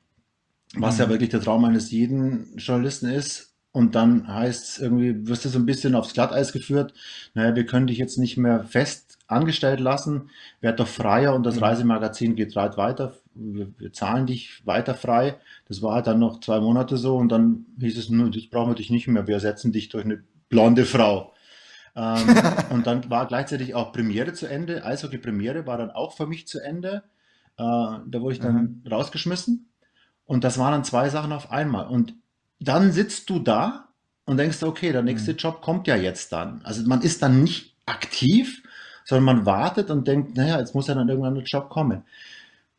[0.76, 1.02] was mhm.
[1.02, 3.52] ja wirklich der Traum eines jeden Journalisten ist.
[3.72, 6.94] Und dann heißt es irgendwie, wirst du so ein bisschen aufs Glatteis geführt.
[7.34, 10.30] Naja, wir können dich jetzt nicht mehr fest angestellt lassen.
[10.62, 11.64] Werd doch freier und das mhm.
[11.64, 13.18] Reisemagazin geht weit weiter.
[13.36, 15.36] Wir, wir, zahlen dich weiter frei.
[15.68, 18.72] Das war halt dann noch zwei Monate so und dann hieß es, nur, jetzt brauchen
[18.72, 19.28] wir dich nicht mehr.
[19.28, 21.34] Wir ersetzen dich durch eine blonde Frau.
[21.96, 22.36] ähm,
[22.70, 24.86] und dann war gleichzeitig auch Premiere zu Ende.
[24.86, 27.04] Eishockey Premiere war dann auch für mich zu Ende.
[27.58, 28.92] Äh, da wurde ich dann mhm.
[28.92, 29.70] rausgeschmissen.
[30.26, 31.88] Und das waren dann zwei Sachen auf einmal.
[31.88, 32.16] Und
[32.60, 33.90] dann sitzt du da
[34.26, 35.38] und denkst, okay, der nächste mhm.
[35.38, 36.62] Job kommt ja jetzt dann.
[36.64, 38.64] Also man ist dann nicht aktiv,
[39.06, 42.04] sondern man wartet und denkt, naja, jetzt muss ja dann irgendwann der Job kommen.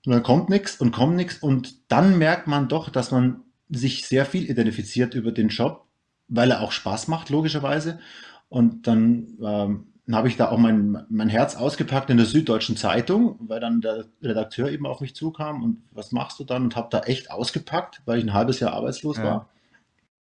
[0.06, 4.06] Und dann kommt nichts und kommt nichts und dann merkt man doch, dass man sich
[4.06, 5.86] sehr viel identifiziert über den Job,
[6.28, 8.00] weil er auch Spaß macht, logischerweise.
[8.48, 13.36] Und dann ähm, habe ich da auch mein, mein Herz ausgepackt in der Süddeutschen Zeitung,
[13.40, 16.64] weil dann der Redakteur eben auf mich zukam und was machst du dann?
[16.64, 19.24] Und habe da echt ausgepackt, weil ich ein halbes Jahr arbeitslos ja.
[19.24, 19.48] war.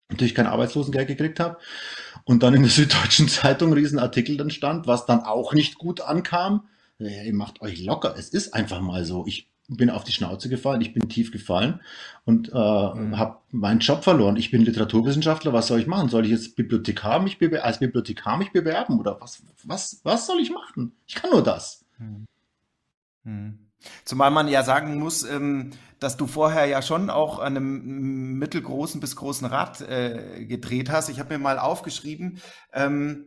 [0.09, 1.59] Natürlich kein Arbeitslosengeld gekriegt habe.
[2.25, 6.01] Und dann in der Süddeutschen Zeitung ein Riesenartikel dann stand, was dann auch nicht gut
[6.01, 6.67] ankam.
[6.99, 8.15] Ja, ihr macht euch locker.
[8.17, 9.27] Es ist einfach mal so.
[9.27, 11.81] Ich bin auf die Schnauze gefallen, ich bin tief gefallen
[12.25, 13.19] und äh, mhm.
[13.19, 14.37] habe meinen Job verloren.
[14.37, 16.09] Ich bin Literaturwissenschaftler, was soll ich machen?
[16.09, 20.51] Soll ich jetzt Bibliothekar mich als Bibliothekar mich bewerben oder was, was, was soll ich
[20.51, 20.93] machen?
[21.07, 21.85] Ich kann nur das.
[21.99, 22.27] Mhm.
[23.25, 23.59] Mhm.
[24.05, 29.01] Zumal man ja sagen muss, ähm, dass du vorher ja schon auch an einem mittelgroßen
[29.01, 31.09] bis großen Rad äh, gedreht hast.
[31.09, 32.41] Ich habe mir mal aufgeschrieben,
[32.73, 33.27] ähm,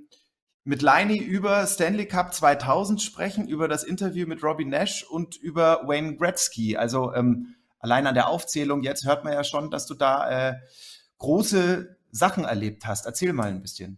[0.63, 5.88] mit Leini über Stanley Cup 2000 sprechen, über das Interview mit Robbie Nash und über
[5.88, 6.78] Wayne Gretzky.
[6.78, 10.56] Also ähm, allein an der Aufzählung jetzt hört man ja schon, dass du da äh,
[11.17, 13.06] große Sachen erlebt hast.
[13.06, 13.97] Erzähl mal ein bisschen.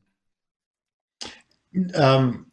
[1.73, 2.51] Ähm,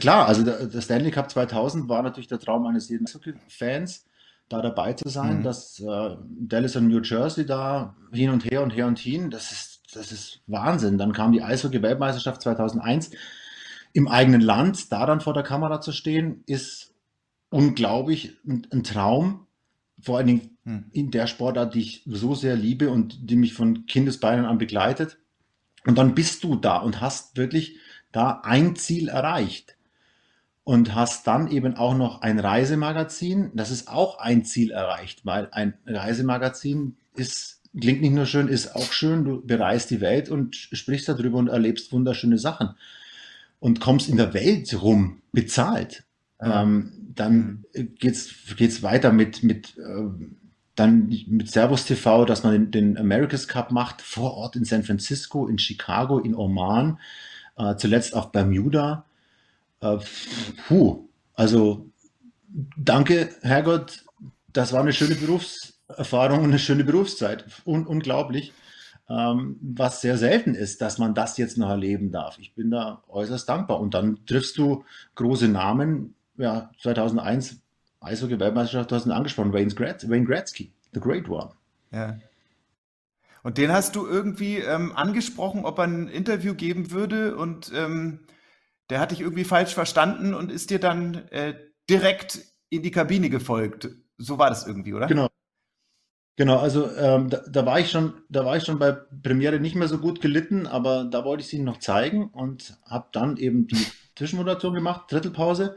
[0.00, 3.06] klar, also der, Stanley Cup 2000 war natürlich der Traum eines jeden
[3.48, 4.06] Fans,
[4.48, 5.38] da dabei zu sein.
[5.38, 5.42] Mhm.
[5.42, 9.52] dass äh, Dallas und New Jersey da hin und her und her und hin, das
[9.52, 10.98] ist das ist Wahnsinn.
[10.98, 13.10] Dann kam die Eishockey-Weltmeisterschaft 2001
[13.92, 16.92] im eigenen Land, da dann vor der Kamera zu stehen, ist
[17.48, 19.46] unglaublich ein, ein Traum.
[20.00, 20.86] Vor allen Dingen hm.
[20.92, 25.18] in der Sportart, die ich so sehr liebe und die mich von Kindesbeinen an begleitet.
[25.86, 27.78] Und dann bist du da und hast wirklich
[28.10, 29.76] da ein Ziel erreicht.
[30.64, 33.50] Und hast dann eben auch noch ein Reisemagazin.
[33.54, 38.74] Das ist auch ein Ziel erreicht, weil ein Reisemagazin ist klingt nicht nur schön, ist
[38.74, 39.24] auch schön.
[39.24, 42.70] Du bereist die Welt und sprichst darüber und erlebst wunderschöne Sachen
[43.60, 46.04] und kommst in der Welt rum, bezahlt.
[46.40, 47.64] Ähm, dann
[47.98, 50.08] geht's geht's weiter mit mit äh,
[50.74, 54.82] dann mit Servus TV, dass man den, den, America's Cup macht vor Ort in San
[54.82, 56.98] Francisco, in Chicago, in Oman,
[57.56, 59.04] äh, zuletzt auf Bermuda.
[59.80, 59.98] Äh,
[60.66, 61.88] puh, also
[62.76, 64.04] danke Herrgott,
[64.52, 65.14] das war eine schöne
[65.94, 67.44] Berufserfahrung und eine schöne Berufszeit.
[67.64, 68.52] Un unglaublich
[69.08, 72.38] ähm, was sehr selten ist, dass man das jetzt noch erleben darf.
[72.38, 73.80] Ich bin da äußerst dankbar.
[73.80, 76.14] Und dann triffst du große Namen.
[76.36, 77.60] Ja, 2001
[78.00, 81.50] Eishockey-Weltmeisterschaft, du hast ihn angesprochen, Wayne, Gretz, Wayne Gretzky, the great one.
[81.92, 82.18] Ja.
[83.42, 88.20] Und den hast du irgendwie ähm, angesprochen, ob er ein Interview geben würde und ähm,
[88.90, 91.54] der hat dich irgendwie falsch verstanden und ist dir dann äh,
[91.88, 93.88] direkt in die Kabine gefolgt.
[94.18, 95.06] So war das irgendwie, oder?
[95.06, 95.28] Genau.
[96.36, 99.76] Genau, also ähm, da, da, war ich schon, da war ich schon bei Premiere nicht
[99.76, 103.68] mehr so gut gelitten, aber da wollte ich sie noch zeigen und habe dann eben
[103.68, 105.76] die Zwischenmoderation gemacht, Drittelpause.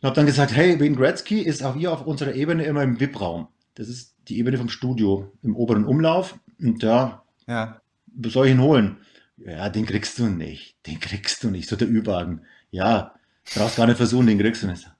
[0.00, 3.00] Und habe dann gesagt, hey, Wayne Gretzky ist auch hier auf unserer Ebene immer im
[3.00, 3.48] VIP-Raum.
[3.74, 6.38] Das ist die Ebene vom Studio im oberen Umlauf.
[6.58, 7.80] Und ja, ja.
[8.26, 8.98] soll ich ihn holen?
[9.38, 10.76] Ja, den kriegst du nicht.
[10.86, 11.68] Den kriegst du nicht.
[11.68, 12.42] So der Ü-Wagen.
[12.70, 13.14] Ja,
[13.54, 14.90] brauchst gar nicht versuchen, den kriegst du nicht.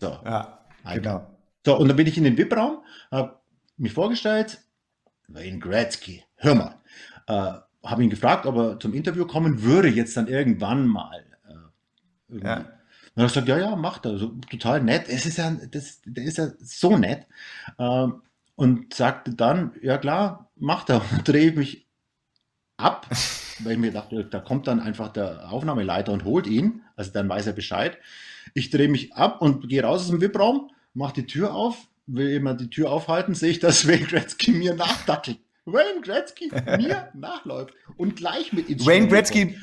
[0.00, 0.18] So.
[0.24, 0.58] Ja,
[0.92, 1.33] genau.
[1.64, 3.38] So, und dann bin ich in den VIP-Raum, habe
[3.76, 4.60] mich vorgestellt,
[5.28, 6.80] Wayne Gretzky, hör mal.
[7.26, 11.24] Äh, habe ihn gefragt, ob er zum Interview kommen würde, jetzt dann irgendwann mal.
[11.48, 12.56] Äh, ja.
[12.56, 14.18] Und er hat gesagt, ja, ja, macht er.
[14.18, 15.08] So, total nett.
[15.08, 17.26] Es ist ja, das, der ist ja so nett.
[17.78, 18.08] Äh,
[18.56, 21.02] und sagte dann, ja klar, macht er.
[21.12, 21.88] Und drehe ich mich
[22.76, 23.08] ab,
[23.60, 26.82] weil ich mir dachte, da kommt dann einfach der Aufnahmeleiter und holt ihn.
[26.96, 27.98] Also dann weiß er Bescheid.
[28.52, 32.30] Ich drehe mich ab und gehe raus aus dem VIP-Raum mache die Tür auf, will
[32.30, 35.38] immer die Tür aufhalten, sehe ich, dass Wayne Gretzky mir nachdackelt.
[35.66, 39.58] Wayne Gretzky mir nachläuft und gleich mit ins Wayne Gretzky,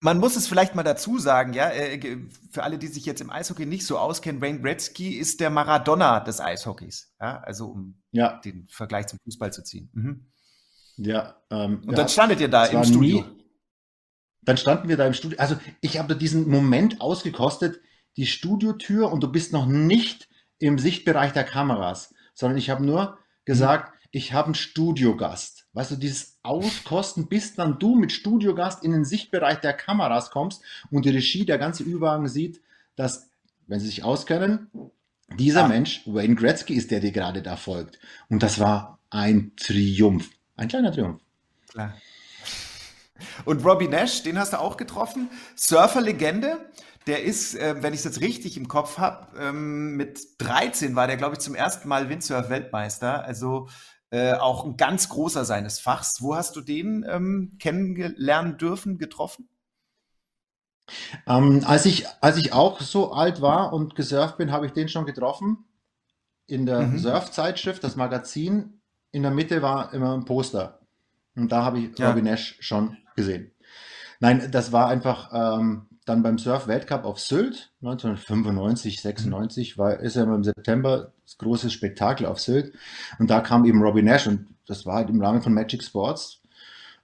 [0.00, 2.18] man muss es vielleicht mal dazu sagen, ja, äh,
[2.50, 6.20] für alle, die sich jetzt im Eishockey nicht so auskennen, Wayne Gretzky ist der Maradona
[6.20, 8.40] des Eishockeys, ja, also um ja.
[8.40, 9.90] den Vergleich zum Fußball zu ziehen.
[9.92, 10.26] Mhm.
[10.96, 11.36] Ja.
[11.50, 13.20] Ähm, und dann standet ihr da im Studio.
[13.20, 13.24] Nie,
[14.42, 15.38] dann standen wir da im Studio.
[15.38, 17.80] Also ich habe diesen Moment ausgekostet,
[18.16, 23.18] die Studiotür und du bist noch nicht im Sichtbereich der Kameras, sondern ich habe nur
[23.44, 24.08] gesagt, mhm.
[24.10, 25.66] ich habe einen Studiogast.
[25.72, 30.62] Weißt du, dieses Auskosten, bis dann du mit Studiogast in den Sichtbereich der Kameras kommst
[30.90, 32.60] und die Regie, der ganze Überwagen sieht,
[32.96, 33.28] dass,
[33.66, 34.70] wenn sie sich auskennen,
[35.38, 35.68] dieser ah.
[35.68, 37.98] Mensch, Wayne Gretzky, ist der, der gerade da folgt.
[38.28, 40.30] Und das war ein Triumph.
[40.56, 41.20] Ein kleiner Triumph.
[41.68, 41.94] Klar.
[43.44, 45.30] Und Robbie Nash, den hast du auch getroffen.
[45.56, 46.70] Surfer-Legende.
[47.06, 51.06] Der ist, äh, wenn ich es jetzt richtig im Kopf habe, ähm, mit 13 war
[51.06, 53.24] der, glaube ich, zum ersten Mal Windsurf-Weltmeister.
[53.24, 53.68] Also
[54.10, 56.20] äh, auch ein ganz großer seines Fachs.
[56.20, 59.48] Wo hast du den ähm, kennenlernen dürfen, getroffen?
[61.26, 64.88] Ähm, als, ich, als ich auch so alt war und gesurft bin, habe ich den
[64.88, 65.64] schon getroffen.
[66.46, 66.98] In der mhm.
[66.98, 70.80] Surf-Zeitschrift, das Magazin, in der Mitte war immer ein Poster.
[71.34, 72.08] Und da habe ich ja.
[72.08, 73.52] Robbie Nash schon gesehen.
[74.20, 80.22] Nein, das war einfach, ähm, dann beim Surf-Weltcup auf Sylt 1995, 96 war, ist ja
[80.22, 82.72] im September das große Spektakel auf Sylt.
[83.18, 86.40] Und da kam eben Robbie Nash und das war halt im Rahmen von Magic Sports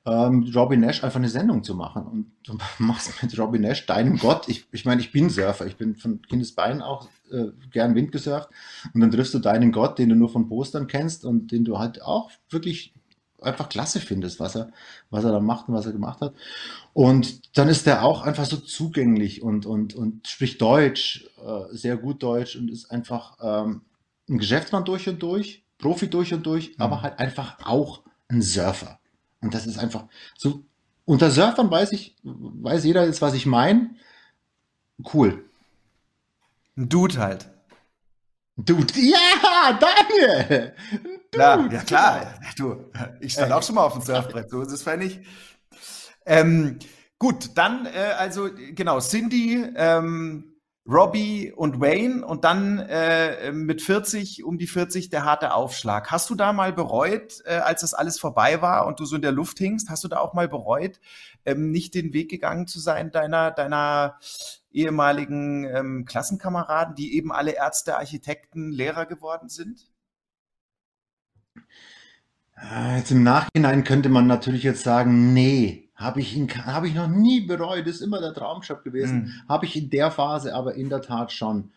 [0.05, 2.05] ähm, Robbie Nash einfach eine Sendung zu machen.
[2.05, 5.77] Und du machst mit Robbie Nash deinem Gott, ich, ich meine, ich bin Surfer, ich
[5.77, 8.51] bin von Kindesbeinen auch äh, gern Wind gesurft.
[8.93, 11.79] Und dann triffst du deinen Gott, den du nur von Postern kennst und den du
[11.79, 12.95] halt auch wirklich
[13.43, 14.73] einfach klasse findest, was er,
[15.11, 16.35] was er da macht und was er gemacht hat.
[16.93, 21.97] Und dann ist er auch einfach so zugänglich und, und, und spricht Deutsch, äh, sehr
[21.97, 23.83] gut Deutsch und ist einfach ähm,
[24.29, 26.83] ein Geschäftsmann durch und durch, Profi durch und durch, mhm.
[26.83, 28.99] aber halt einfach auch ein Surfer.
[29.41, 30.65] Und das ist einfach so.
[31.05, 33.91] Unter Surfern weiß ich, weiß jeder jetzt, was ich meine.
[35.13, 35.45] Cool.
[36.77, 37.52] Ein Dude halt.
[38.57, 40.75] Dude, ja, Daniel!
[41.33, 42.35] Klar, ja klar.
[42.57, 45.21] Du, ich stand auch schon mal auf dem Surfbrett, so ist es, fände ich.
[46.27, 46.79] Ähm,
[47.19, 50.52] gut, dann äh, also genau, Cindy, ähm,
[50.87, 56.11] Robbie und Wayne und dann äh, mit 40, um die 40 der harte Aufschlag.
[56.11, 59.23] Hast du da mal bereut, äh, als das alles vorbei war und du so in
[59.23, 60.99] der Luft hingst, hast du da auch mal bereut,
[61.45, 64.19] ähm, nicht den Weg gegangen zu sein deiner, deiner
[64.73, 69.87] ehemaligen ähm, Klassenkameraden, die eben alle Ärzte, Architekten, Lehrer geworden sind?
[72.55, 76.37] Ah, jetzt im Nachhinein könnte man natürlich jetzt sagen, nee, habe ich,
[76.67, 79.23] hab ich noch nie bereut, ist immer der Traumjob gewesen.
[79.23, 79.49] Mhm.
[79.49, 81.71] Habe ich in der Phase aber in der Tat schon,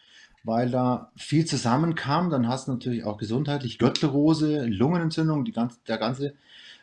[0.44, 2.30] weil da viel zusammenkam.
[2.30, 6.34] Dann hast du natürlich auch gesundheitlich Gürtelrose, Lungenentzündung, die ganze, der ganze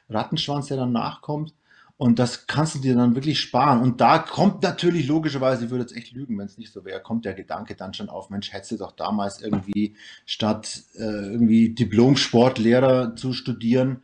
[0.08, 1.54] Rattenschwanz, der dann nachkommt.
[2.02, 3.80] Und das kannst du dir dann wirklich sparen.
[3.80, 7.00] Und da kommt natürlich logischerweise, ich würde jetzt echt lügen, wenn es nicht so wäre,
[7.00, 9.94] kommt der Gedanke dann schon auf, Mensch, hättest du doch damals irgendwie
[10.26, 14.02] statt äh, irgendwie Diplom-Sportlehrer zu studieren,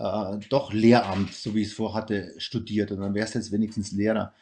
[0.00, 2.90] äh, doch Lehramt, so wie ich es vorhatte, studiert.
[2.90, 4.32] Und dann wärst du jetzt wenigstens Lehrer.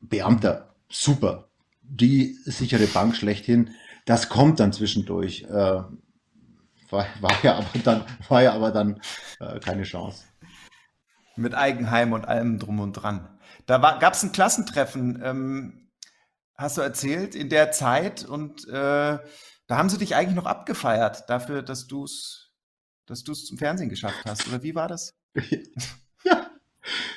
[0.00, 1.48] Beamter, super.
[1.82, 3.70] Die sichere Bank schlechthin.
[4.04, 5.44] Das kommt dann zwischendurch.
[5.44, 5.82] Äh,
[6.90, 9.00] war, war, ja aber dann, war ja aber dann
[9.40, 10.24] äh, keine Chance.
[11.36, 13.38] Mit Eigenheim und allem drum und dran.
[13.66, 15.90] Da gab es ein Klassentreffen, ähm,
[16.56, 21.28] hast du erzählt, in der Zeit und äh, da haben sie dich eigentlich noch abgefeiert
[21.28, 22.47] dafür, dass du es
[23.08, 24.46] dass du's zum Fernsehen geschafft hast.
[24.48, 25.14] Oder wie war das?
[26.24, 26.50] ja.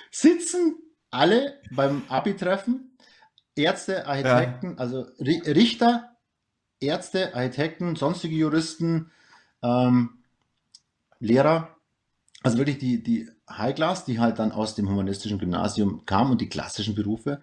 [0.10, 0.78] Sitzen
[1.10, 2.98] alle beim Abi-Treffen,
[3.56, 4.78] Ärzte, Architekten, ja.
[4.78, 6.16] also Richter,
[6.80, 9.12] Ärzte, Architekten, sonstige Juristen,
[9.62, 10.22] ähm,
[11.20, 11.76] Lehrer,
[12.42, 16.42] also wirklich die, die High Class, die halt dann aus dem humanistischen Gymnasium kamen und
[16.42, 17.42] die klassischen Berufe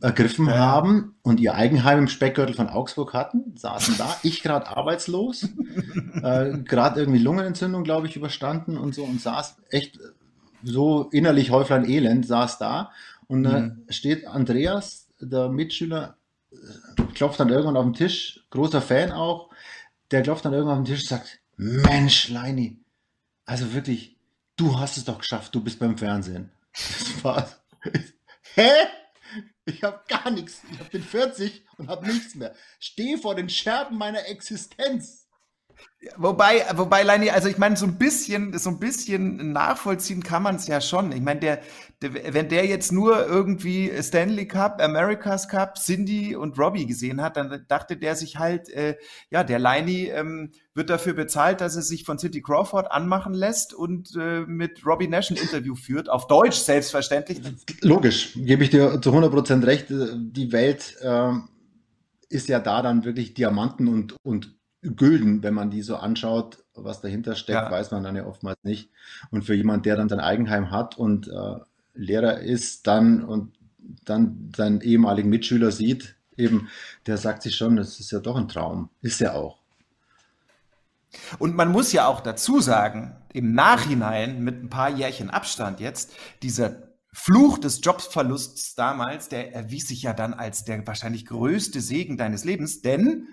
[0.00, 0.56] ergriffen ja.
[0.56, 5.44] haben und ihr Eigenheim im Speckgürtel von Augsburg hatten, saßen da, ich gerade arbeitslos,
[6.22, 9.98] äh, gerade irgendwie Lungenentzündung, glaube ich, überstanden und so und saß echt
[10.62, 12.90] so innerlich Häuflein Elend, saß da
[13.28, 13.84] und äh, mhm.
[13.88, 16.16] steht Andreas, der Mitschüler,
[17.14, 19.50] klopft dann irgendwann auf den Tisch, großer Fan auch,
[20.10, 22.78] der klopft dann irgendwann auf den Tisch und sagt, Mensch, Leini,
[23.46, 24.16] also wirklich,
[24.56, 26.50] du hast es doch geschafft, du bist beim Fernsehen.
[26.74, 27.48] Das war,
[28.54, 28.70] hä?
[29.66, 30.62] Ich habe gar nichts.
[30.70, 32.54] Ich bin 40 und habe nichts mehr.
[32.78, 35.23] Stehe vor den Scherben meiner Existenz.
[36.16, 40.56] Wobei, wobei, Leini, also ich meine, so ein bisschen, so ein bisschen nachvollziehen kann man
[40.56, 41.12] es ja schon.
[41.12, 41.60] Ich meine, der,
[42.02, 47.36] der, wenn der jetzt nur irgendwie Stanley Cup, America's Cup, Cindy und Robbie gesehen hat,
[47.36, 48.96] dann dachte der sich halt, äh,
[49.30, 53.72] ja, der Leini ähm, wird dafür bezahlt, dass er sich von Cindy Crawford anmachen lässt
[53.72, 57.40] und äh, mit Robbie Nash ein Interview führt, auf Deutsch selbstverständlich.
[57.80, 59.86] Logisch, gebe ich dir zu 100 Prozent recht.
[59.88, 61.32] Die Welt äh,
[62.28, 67.00] ist ja da dann wirklich Diamanten und, und Gülden, wenn man die so anschaut, was
[67.00, 67.70] dahinter steckt, ja.
[67.70, 68.90] weiß man dann ja oftmals nicht.
[69.30, 71.56] Und für jemand, der dann sein Eigenheim hat und äh,
[71.94, 73.54] Lehrer ist, dann und
[74.04, 76.68] dann seinen ehemaligen Mitschüler sieht, eben,
[77.06, 78.90] der sagt sich schon, das ist ja doch ein Traum.
[79.00, 79.58] Ist ja auch.
[81.38, 86.12] Und man muss ja auch dazu sagen, im Nachhinein mit ein paar Jährchen Abstand jetzt,
[86.42, 92.16] dieser Fluch des Jobverlusts damals, der erwies sich ja dann als der wahrscheinlich größte Segen
[92.16, 93.28] deines Lebens, denn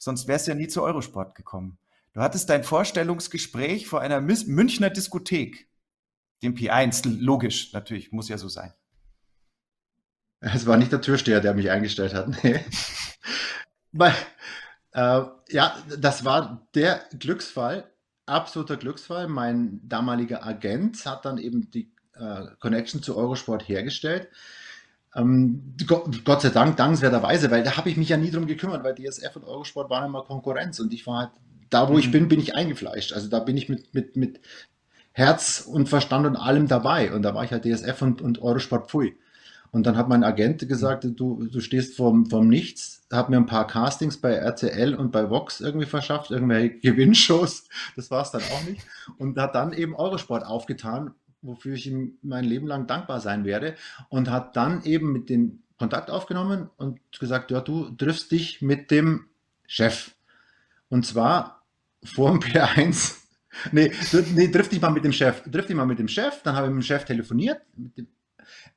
[0.00, 1.78] sonst wärst du ja nie zu Eurosport gekommen.
[2.12, 5.68] Du hattest dein Vorstellungsgespräch vor einer Münchner Diskothek,
[6.42, 8.72] dem P1, logisch, natürlich, muss ja so sein.
[10.40, 12.28] Es war nicht der Türsteher, der mich eingestellt hat.
[12.42, 12.64] Nee.
[13.92, 14.14] Weil,
[14.92, 17.92] äh, ja, das war der Glücksfall,
[18.24, 19.26] absoluter Glücksfall.
[19.28, 24.28] Mein damaliger Agent hat dann eben die äh, Connection zu Eurosport hergestellt.
[25.14, 28.94] Ähm, Gott, sei Dank, dankenswerterweise, weil da habe ich mich ja nie drum gekümmert, weil
[28.94, 31.30] DSF und Eurosport waren immer Konkurrenz und ich war halt,
[31.68, 31.98] da wo mhm.
[31.98, 33.12] ich bin, bin ich eingefleischt.
[33.12, 34.40] Also da bin ich mit, mit, mit
[35.12, 38.90] Herz und Verstand und allem dabei und da war ich halt DSF und, und Eurosport
[38.90, 39.16] pfui.
[39.72, 43.46] Und dann hat mein Agent gesagt, du, du stehst vorm, vorm Nichts, hat mir ein
[43.46, 48.42] paar Castings bei RTL und bei Vox irgendwie verschafft, irgendwelche Gewinnshows, das war es dann
[48.42, 48.84] auch nicht.
[49.18, 53.74] Und hat dann eben Eurosport aufgetan, wofür ich ihm mein Leben lang dankbar sein werde.
[54.08, 58.90] Und hat dann eben mit den Kontakt aufgenommen und gesagt, ja, du triffst dich mit
[58.90, 59.26] dem
[59.66, 60.14] Chef.
[60.88, 61.64] Und zwar
[62.04, 63.16] vor dem P1.
[63.72, 63.92] nee,
[64.34, 65.42] nee, triff dich mal mit dem Chef.
[65.50, 66.42] Triff dich mal mit dem Chef.
[66.42, 68.08] Dann habe ich mit dem Chef telefoniert, mit dem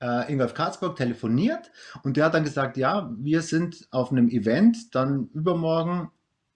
[0.01, 1.71] äh, Ingolf Karlsburg telefoniert
[2.03, 6.11] und der hat dann gesagt, ja, wir sind auf einem Event, dann übermorgen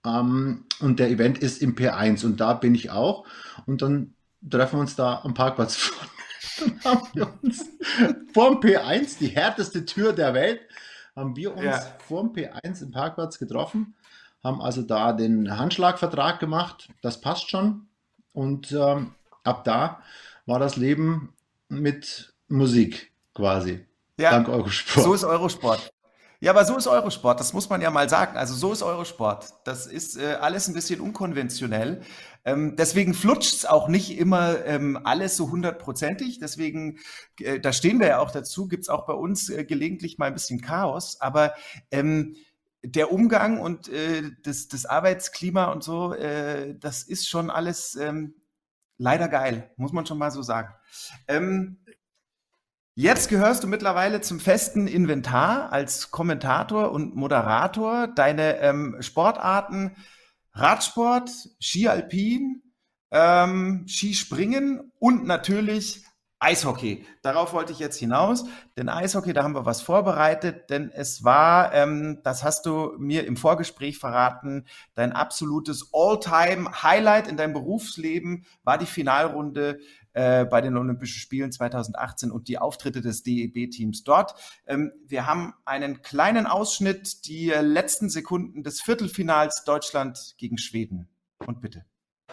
[0.05, 3.25] ähm, und der Event ist im P1 und da bin ich auch
[3.65, 4.13] und dann
[4.49, 5.91] treffen wir uns da am Parkplatz.
[6.59, 7.65] Dann haben wir uns
[8.33, 10.61] vorm P1, die härteste Tür der Welt,
[11.15, 11.97] haben wir uns ja.
[12.07, 13.95] vorm P1 im Parkplatz getroffen,
[14.43, 17.87] haben also da den Handschlagvertrag gemacht, das passt schon.
[18.33, 20.01] Und ähm, ab da
[20.45, 21.33] war das Leben
[21.69, 23.85] mit Musik quasi.
[24.17, 25.05] Ja, Dank Eurosport.
[25.05, 25.91] So ist Eurosport.
[26.39, 28.37] Ja, aber so ist Eurosport, das muss man ja mal sagen.
[28.37, 29.55] Also so ist Eurosport.
[29.63, 32.01] Das ist äh, alles ein bisschen unkonventionell.
[32.45, 36.39] Ähm, deswegen es auch nicht immer ähm, alles so hundertprozentig.
[36.39, 36.99] Deswegen,
[37.39, 40.27] äh, da stehen wir ja auch dazu, gibt es auch bei uns äh, gelegentlich mal
[40.27, 41.19] ein bisschen Chaos.
[41.21, 41.53] Aber
[41.89, 42.35] ähm,
[42.83, 48.35] der Umgang und äh, das, das Arbeitsklima und so, äh, das ist schon alles ähm,
[48.99, 50.73] leider geil, muss man schon mal so sagen.
[51.27, 51.79] Ähm,
[52.99, 58.07] Jetzt gehörst du mittlerweile zum festen Inventar als Kommentator und Moderator.
[58.07, 59.95] Deine ähm, Sportarten
[60.53, 61.29] Radsport,
[61.59, 62.63] Ski Alpin,
[63.11, 66.05] ähm, Skispringen und natürlich
[66.39, 67.05] Eishockey.
[67.21, 68.45] Darauf wollte ich jetzt hinaus.
[68.77, 73.27] Denn Eishockey, da haben wir was vorbereitet, denn es war, ähm, das hast du mir
[73.27, 79.79] im Vorgespräch verraten, dein absolutes All-Time-Highlight in deinem Berufsleben war die Finalrunde
[80.17, 84.33] äh, bei den Olympischen Spielen 2018 und die Auftritte des DEB-Teams dort.
[84.65, 91.07] Ähm, wir haben einen kleinen Ausschnitt, die letzten Sekunden des Viertelfinals Deutschland gegen Schweden.
[91.45, 91.85] Und bitte.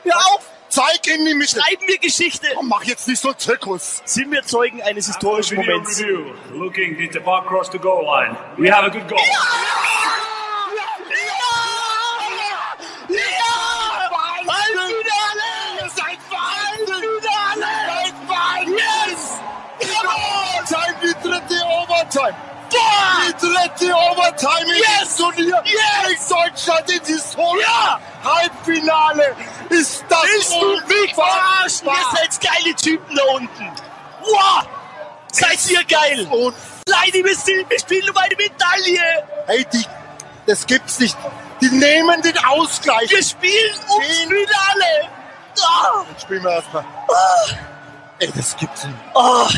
[0.03, 0.51] Hör auf!
[0.71, 1.61] Zeig in die Mitte!
[1.61, 2.47] Schreiben wir Geschichte!
[2.59, 4.01] Oh, mach jetzt nicht so Zirkus!
[4.07, 6.01] Sind wir Zeugen eines historischen Moments?
[6.01, 6.33] Review.
[6.55, 8.35] Looking at the bar across the goal line.
[8.57, 9.21] We have a good goal.
[9.21, 9.84] Halbfinale!
[22.15, 22.37] Overtime!
[23.27, 25.17] Die dritte Overtime in yes!
[25.17, 25.63] Turnier!
[25.65, 26.29] Yes!
[26.29, 27.61] Deutschland in Historie!
[27.63, 28.01] Ja!
[28.23, 29.37] Halbfinale!
[29.71, 31.89] Ist das Bist du mich verarschen?
[31.89, 33.73] Ihr seid geile Typen da unten!
[34.23, 34.65] Wow!
[35.33, 36.27] Seid ihr geil!
[36.31, 36.55] Und
[36.87, 39.27] Leine, wir, sind, wir spielen um eine Medaille!
[39.47, 39.85] hey, die,
[40.47, 41.17] das gibt's nicht.
[41.61, 43.11] Die nehmen den Ausgleich.
[43.11, 45.11] Wir spielen ums Den- Finale!
[45.61, 46.05] Ah!
[46.11, 46.85] Jetzt spielen wir erstmal.
[48.19, 48.97] Ey, das gibt's nicht.
[49.15, 49.49] Ah!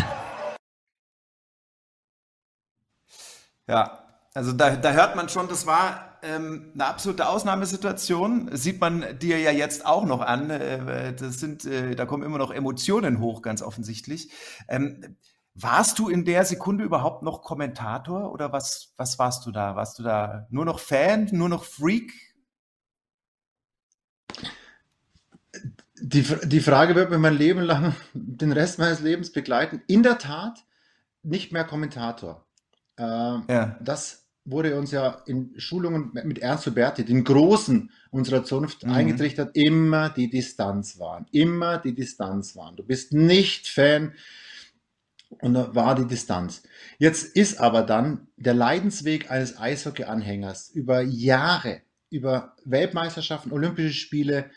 [3.68, 8.54] Ja, also da, da hört man schon, das war ähm, eine absolute Ausnahmesituation.
[8.54, 10.50] Sieht man dir ja jetzt auch noch an.
[10.50, 14.30] Äh, das sind, äh, da kommen immer noch Emotionen hoch, ganz offensichtlich.
[14.68, 15.16] Ähm,
[15.54, 19.74] warst du in der Sekunde überhaupt noch Kommentator oder was, was warst du da?
[19.74, 22.12] Warst du da nur noch Fan, nur noch Freak?
[25.98, 29.82] Die, die Frage wird mir mein Leben lang, den Rest meines Lebens begleiten.
[29.86, 30.66] In der Tat
[31.22, 32.45] nicht mehr Kommentator.
[32.98, 33.78] Ähm, Ja.
[33.82, 38.92] Das wurde uns ja in Schulungen mit Ernst Huberti, den Großen unserer Zunft, Mhm.
[38.92, 41.26] eingetrichtert, immer die Distanz wahren.
[41.32, 42.76] Immer die Distanz wahren.
[42.76, 44.12] Du bist nicht Fan
[45.40, 46.62] und da war die Distanz.
[46.98, 54.50] Jetzt ist aber dann der Leidensweg eines Eishockey-Anhängers über Jahre, über Weltmeisterschaften, Olympische Spiele,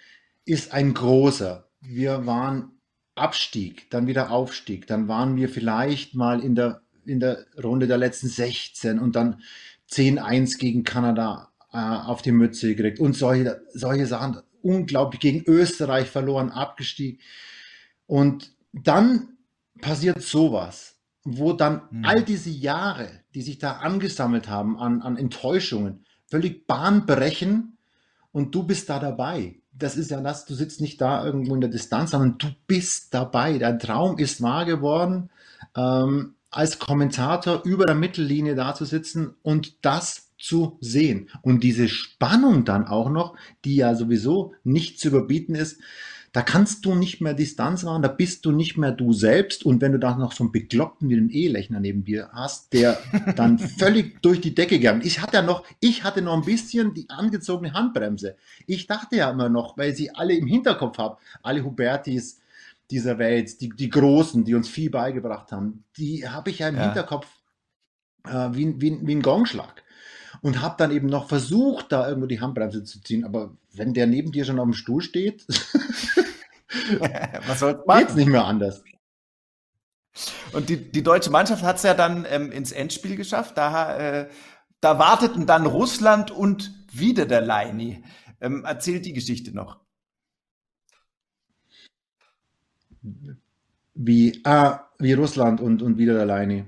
[0.46, 1.68] ist ein großer.
[1.82, 2.74] Wir waren
[3.16, 7.98] Abstieg, dann wieder Aufstieg, dann waren wir vielleicht mal in der, in der Runde der
[7.98, 9.42] letzten 16 und dann
[9.90, 14.38] 10-1 gegen Kanada äh, auf die Mütze gekriegt und solche, solche Sachen.
[14.62, 17.22] Unglaublich gegen Österreich verloren, abgestiegen.
[18.08, 19.38] Und dann
[19.80, 22.06] passiert sowas, wo dann Hm.
[22.06, 27.78] all diese Jahre, die sich da angesammelt haben an, an Enttäuschungen, völlig Bahn brechen
[28.32, 29.62] und du bist da dabei.
[29.72, 33.14] Das ist ja das, du sitzt nicht da irgendwo in der Distanz, sondern du bist
[33.14, 33.58] dabei.
[33.58, 35.30] Dein Traum ist wahr geworden,
[35.76, 41.30] ähm, als Kommentator über der Mittellinie da zu sitzen und das zu sehen.
[41.42, 43.36] Und diese Spannung dann auch noch,
[43.66, 45.80] die ja sowieso nicht zu überbieten ist,
[46.32, 49.66] da kannst du nicht mehr Distanz wahren, da bist du nicht mehr du selbst.
[49.66, 53.00] Und wenn du da noch so einen Bekloppten wie den Ehelechner neben dir hast, der
[53.36, 56.94] dann völlig durch die Decke gegangen Ich hatte ja noch, ich hatte noch ein bisschen
[56.94, 58.36] die angezogene Handbremse.
[58.68, 62.39] Ich dachte ja immer noch, weil sie alle im Hinterkopf haben, alle Hubertis
[62.92, 66.76] dieser Welt, die, die Großen, die uns viel beigebracht haben, die habe ich ja im
[66.76, 66.84] Ja.
[66.86, 67.28] Hinterkopf
[68.26, 69.84] äh, wie, wie, wie ein Gongschlag.
[70.42, 73.26] Und habe dann eben noch versucht, da irgendwo die Handbremse zu ziehen.
[73.26, 75.46] Aber wenn der neben dir schon auf dem Stuhl steht,
[77.46, 78.16] Was soll's geht's machen?
[78.16, 78.84] nicht mehr anders.
[80.52, 83.58] Und die, die deutsche Mannschaft hat es ja dann ähm, ins Endspiel geschafft.
[83.58, 84.30] Da, äh,
[84.82, 88.04] da warteten dann Russland und wieder der Leini.
[88.42, 89.80] Ähm, erzählt die Geschichte noch.
[93.94, 96.68] Wie, ah, wie Russland und, und wieder alleine.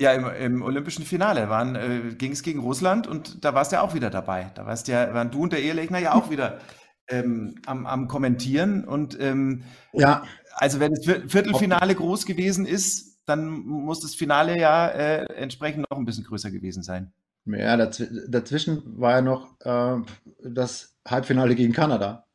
[0.00, 3.76] Ja, im, im olympischen Finale waren, äh, ging es gegen Russland und da warst du
[3.76, 4.50] ja auch wieder dabei.
[4.54, 6.60] Da warst ja, waren du und der Ehelechner ja auch wieder
[7.08, 8.84] ähm, am, am Kommentieren.
[8.84, 14.58] Und ähm, Ja, also wenn das Vier- Viertelfinale groß gewesen ist, dann muss das Finale
[14.58, 17.12] ja äh, entsprechend noch ein bisschen größer gewesen sein.
[17.46, 20.02] ja dazw dazwischen war ja noch äh,
[20.42, 22.26] das Halbfinale gegen Kanada.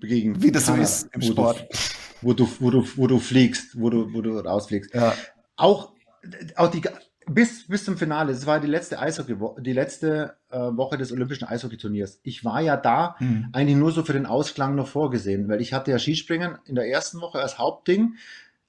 [0.00, 1.66] Gegen Wie das so Kanada, ist im Sport.
[2.24, 4.94] Wo, du, wo, du, wo du fliegst, wo du, wo du rausfliegst.
[4.94, 5.14] Ja.
[5.56, 5.92] Auch,
[6.56, 6.82] auch die,
[7.26, 11.46] bis, bis zum Finale, es war die letzte Eishockey, die letzte äh, Woche des Olympischen
[11.46, 12.20] Eishockeyturniers.
[12.22, 13.48] Ich war ja da Hm.
[13.52, 16.88] eigentlich nur so für den Ausklang noch vorgesehen, weil ich hatte ja Skispringen in der
[16.88, 18.16] ersten Woche als Hauptding,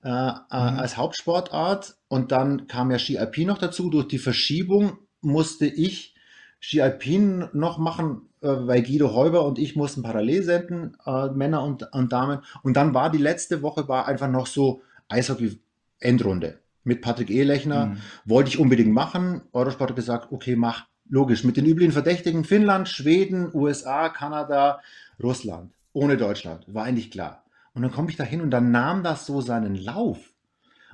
[0.04, 3.90] äh, äh, als Hauptsportart und dann kam ja Ski Alpin noch dazu.
[3.90, 6.15] Durch die Verschiebung musste ich
[6.66, 11.62] Ski Alpin noch machen, äh, weil Guido Heuber und ich mussten parallel senden, äh, Männer
[11.62, 12.40] und, und Damen.
[12.64, 17.86] Und dann war die letzte Woche war einfach noch so Eishockey-Endrunde mit Patrick Ehlechner.
[17.86, 17.98] Mhm.
[18.26, 19.44] Wollte ich unbedingt machen.
[19.54, 20.88] Eurosport hat gesagt, okay, mach.
[21.08, 21.44] Logisch.
[21.44, 24.82] Mit den üblichen Verdächtigen Finnland, Schweden, USA, Kanada,
[25.22, 25.72] Russland.
[25.94, 26.66] Ohne Deutschland.
[26.74, 27.44] War eigentlich klar.
[27.76, 30.34] Und dann komme ich da hin und dann nahm das so seinen Lauf.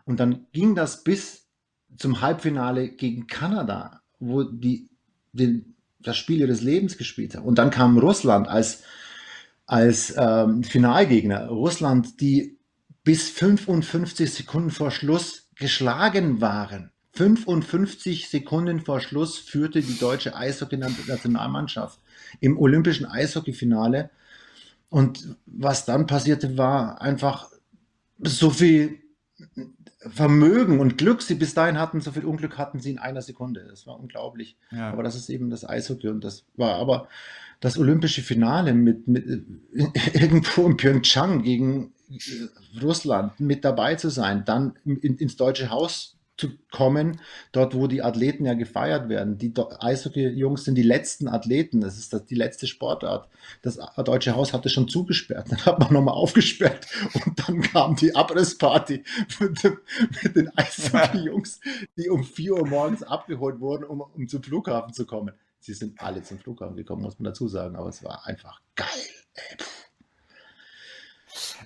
[0.04, 1.48] Und dann ging das bis
[1.96, 4.91] zum Halbfinale gegen Kanada, wo die
[5.34, 7.46] den, das Spiel ihres Lebens gespielt haben.
[7.46, 8.84] Und dann kam Russland als,
[9.66, 11.48] als ähm, Finalgegner.
[11.48, 12.58] Russland, die
[13.04, 16.92] bis 55 Sekunden vor Schluss geschlagen waren.
[17.14, 22.00] 55 Sekunden vor Schluss führte die deutsche Eishockey-Nationalmannschaft
[22.40, 24.10] im olympischen Eishockeyfinale.
[24.90, 27.50] Und was dann passierte, war einfach
[28.20, 29.00] so viel
[30.10, 33.66] Vermögen und Glück sie bis dahin hatten, so viel Unglück hatten sie in einer Sekunde.
[33.70, 34.58] Das war unglaublich.
[34.72, 34.91] Ja.
[34.91, 37.08] Aber das ist eben das Eishockey und das war aber
[37.60, 39.26] das olympische Finale mit, mit
[40.14, 41.93] irgendwo in Pyeongchang gegen
[42.82, 47.22] Russland mit dabei zu sein, dann in, ins deutsche Haus zu kommen,
[47.52, 49.38] dort wo die Athleten ja gefeiert werden.
[49.38, 53.30] Die Eishockey-Jungs sind die letzten Athleten, das ist die letzte Sportart.
[53.62, 56.88] Das Deutsche Haus hatte schon zugesperrt, dann hat man nochmal aufgesperrt
[57.26, 59.04] und dann kam die Abrissparty
[59.39, 59.64] mit,
[60.24, 61.60] mit den Eishockey-Jungs,
[61.96, 65.34] die um 4 Uhr morgens abgeholt wurden, um, um zum Flughafen zu kommen.
[65.60, 68.88] Sie sind alle zum Flughafen gekommen, muss man dazu sagen, aber es war einfach geil.
[69.36, 69.58] Ey,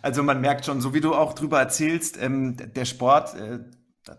[0.02, 3.60] also man merkt schon, so wie du auch drüber erzählst, ähm, der Sport, äh,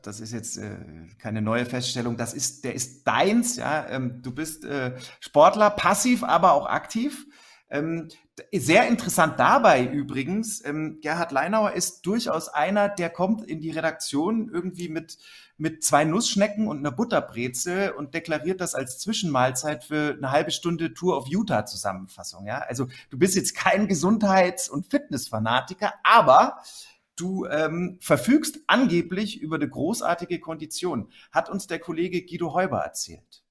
[0.02, 0.76] das ist jetzt äh,
[1.18, 3.88] keine neue Feststellung, das ist, der ist deins, ja.
[3.88, 7.26] Ähm, du bist äh, Sportler, passiv, aber auch aktiv.
[7.68, 8.08] Ähm,
[8.52, 14.50] sehr interessant dabei übrigens, ähm, Gerhard Leinauer ist durchaus einer, der kommt in die Redaktion
[14.52, 15.18] irgendwie mit,
[15.56, 20.94] mit zwei Nussschnecken und einer Butterbreze und deklariert das als Zwischenmahlzeit für eine halbe Stunde
[20.94, 22.46] Tour of Utah Zusammenfassung.
[22.46, 22.58] Ja?
[22.58, 26.58] Also du bist jetzt kein Gesundheits- und Fitnessfanatiker, aber
[27.16, 33.42] Du ähm, verfügst angeblich über eine großartige Kondition, hat uns der Kollege Guido Heuber erzählt.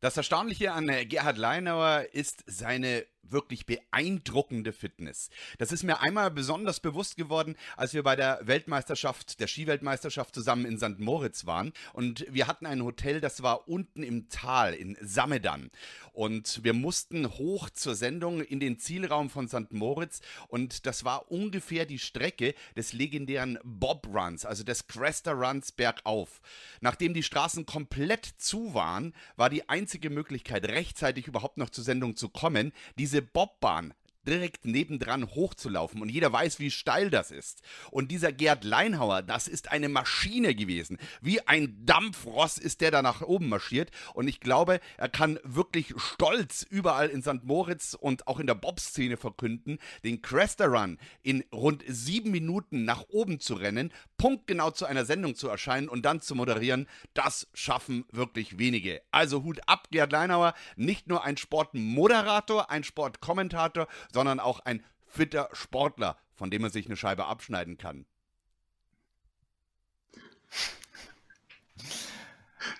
[0.00, 5.30] Das Erstaunliche an Gerhard Leinauer ist seine wirklich beeindruckende Fitness.
[5.58, 10.64] Das ist mir einmal besonders bewusst geworden, als wir bei der Weltmeisterschaft, der Skiweltmeisterschaft zusammen
[10.64, 10.98] in St.
[10.98, 11.72] Moritz waren.
[11.92, 15.70] Und wir hatten ein Hotel, das war unten im Tal in Samedan.
[16.12, 19.72] Und wir mussten hoch zur Sendung in den Zielraum von St.
[19.72, 20.20] Moritz.
[20.48, 26.40] Und das war ungefähr die Strecke des legendären Bob Runs, also des Cresta Runs bergauf.
[26.80, 32.16] Nachdem die Straßen komplett zu waren, war die einzige Möglichkeit, rechtzeitig überhaupt noch zur Sendung
[32.16, 33.94] zu kommen, diese diese Bobbahn
[34.26, 37.62] direkt nebendran hochzulaufen und jeder weiß, wie steil das ist.
[37.90, 40.98] Und dieser Gerd Leinhauer, das ist eine Maschine gewesen.
[41.20, 45.94] Wie ein Dampfross ist der da nach oben marschiert und ich glaube, er kann wirklich
[45.96, 47.44] stolz überall in St.
[47.44, 53.04] Moritz und auch in der Bob-Szene verkünden, den Cresta Run in rund sieben Minuten nach
[53.08, 58.04] oben zu rennen, punktgenau zu einer Sendung zu erscheinen und dann zu moderieren, das schaffen
[58.10, 59.02] wirklich wenige.
[59.10, 63.86] Also Hut ab, Gerd Leinhauer, nicht nur ein Sportmoderator, ein Sportkommentator,
[64.16, 68.06] sondern auch ein fitter Sportler, von dem man sich eine Scheibe abschneiden kann.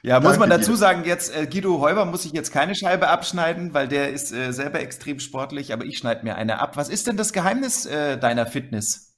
[0.02, 3.74] Ja, muss man dazu sagen, jetzt äh, Guido Heuber muss sich jetzt keine Scheibe abschneiden,
[3.74, 6.78] weil der ist äh, selber extrem sportlich, aber ich schneide mir eine ab.
[6.78, 9.14] Was ist denn das Geheimnis äh, deiner Fitness?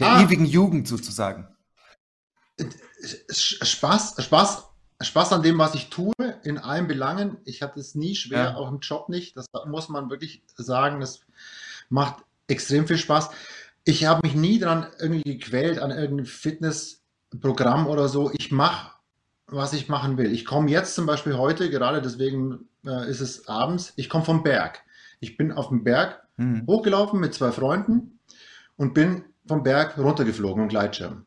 [0.00, 1.46] Der ah, ewigen Jugend sozusagen.
[3.30, 4.69] Spaß, Spaß
[5.00, 7.38] Spaß an dem, was ich tue, in allen Belangen.
[7.44, 8.54] Ich hatte es nie schwer, ja.
[8.56, 9.36] auch im Job nicht.
[9.36, 11.00] Das muss man wirklich sagen.
[11.00, 11.20] Das
[11.88, 13.30] macht extrem viel Spaß.
[13.84, 18.30] Ich habe mich nie daran irgendwie gequält an irgendeinem Fitnessprogramm oder so.
[18.34, 18.92] Ich mache,
[19.46, 20.32] was ich machen will.
[20.32, 24.42] Ich komme jetzt zum Beispiel heute, gerade deswegen äh, ist es abends, ich komme vom
[24.42, 24.82] Berg.
[25.18, 26.66] Ich bin auf dem Berg mhm.
[26.66, 28.18] hochgelaufen mit zwei Freunden
[28.76, 31.24] und bin vom Berg runtergeflogen und Gleitschirm.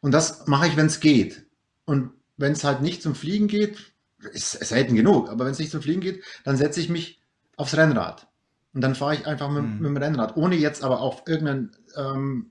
[0.00, 1.46] Und das mache ich, wenn es geht.
[1.84, 2.12] Und
[2.42, 3.92] wenn es halt nicht zum Fliegen geht,
[4.32, 7.20] ist selten genug, aber wenn es nicht zum Fliegen geht, dann setze ich mich
[7.56, 8.26] aufs Rennrad.
[8.74, 9.78] Und dann fahre ich einfach mit, mhm.
[9.78, 12.50] mit, dem Rennrad, ohne jetzt aber auf irgendeinen ähm,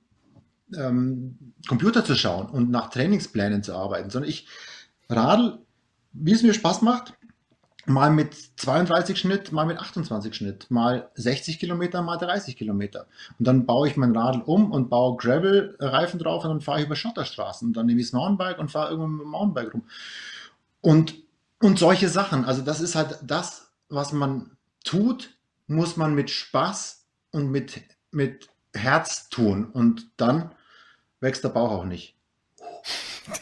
[0.76, 4.48] ähm, Computer zu schauen und nach Trainingsplänen zu arbeiten, sondern ich
[5.10, 5.60] radel,
[6.14, 7.14] wie es mir Spaß macht,
[7.86, 13.08] mal mit 32 Schnitt, mal mit 28 Schnitt, mal 60 Kilometer, mal 30 Kilometer.
[13.40, 16.86] Und dann baue ich mein Radl um und baue Gravel-Reifen drauf und dann fahre ich
[16.86, 19.84] über Schotterstraßen und dann nehme ich das Mountainbike und fahre irgendwo mit dem Mountainbike rum.
[20.82, 21.16] Und,
[21.60, 22.46] und solche Sachen.
[22.46, 24.52] Also das ist halt das, was man
[24.84, 25.36] tut,
[25.68, 29.66] muss man mit Spaß und mit, mit Herz tun.
[29.66, 30.52] Und dann
[31.20, 32.16] wächst der Bauch auch nicht.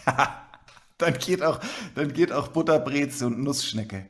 [0.97, 1.59] dann geht auch,
[1.95, 4.07] dann geht auch Butterbreze und Nussschnecke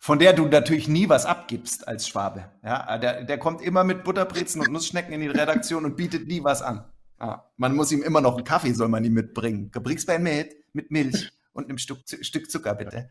[0.00, 2.46] von der du natürlich nie was abgibst als Schwabe.
[2.64, 6.42] Ja, der, der kommt immer mit Butterbrezen und Nussschnecken in die Redaktion und bietet nie
[6.42, 6.84] was an.
[7.20, 9.70] Ja, man muss ihm immer noch einen Kaffee, soll man ihm mitbringen.
[9.70, 13.10] Bringst bei mit, mit Milch und einem Stück, Stück Zucker, bitte.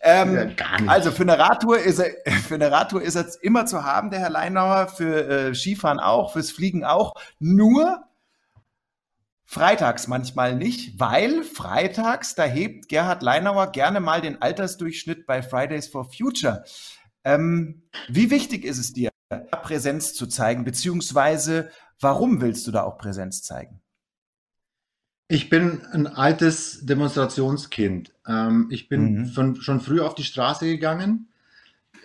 [0.00, 2.10] Ähm, ja, also für eine Radtour ist er,
[2.48, 6.32] für eine Radtour ist er immer zu haben, der Herr Leinauer, für äh, Skifahren auch,
[6.32, 7.14] fürs Fliegen auch.
[7.38, 8.02] Nur
[9.46, 15.86] Freitags manchmal nicht, weil freitags, da hebt Gerhard Leinauer gerne mal den Altersdurchschnitt bei Fridays
[15.86, 16.64] for Future.
[17.24, 19.10] Ähm, wie wichtig ist es dir,
[19.62, 21.70] Präsenz zu zeigen, beziehungsweise
[22.00, 23.80] warum willst du da auch Präsenz zeigen?
[25.28, 28.14] Ich bin ein altes Demonstrationskind.
[28.26, 29.26] Ähm, ich bin mhm.
[29.26, 31.28] von, schon früh auf die Straße gegangen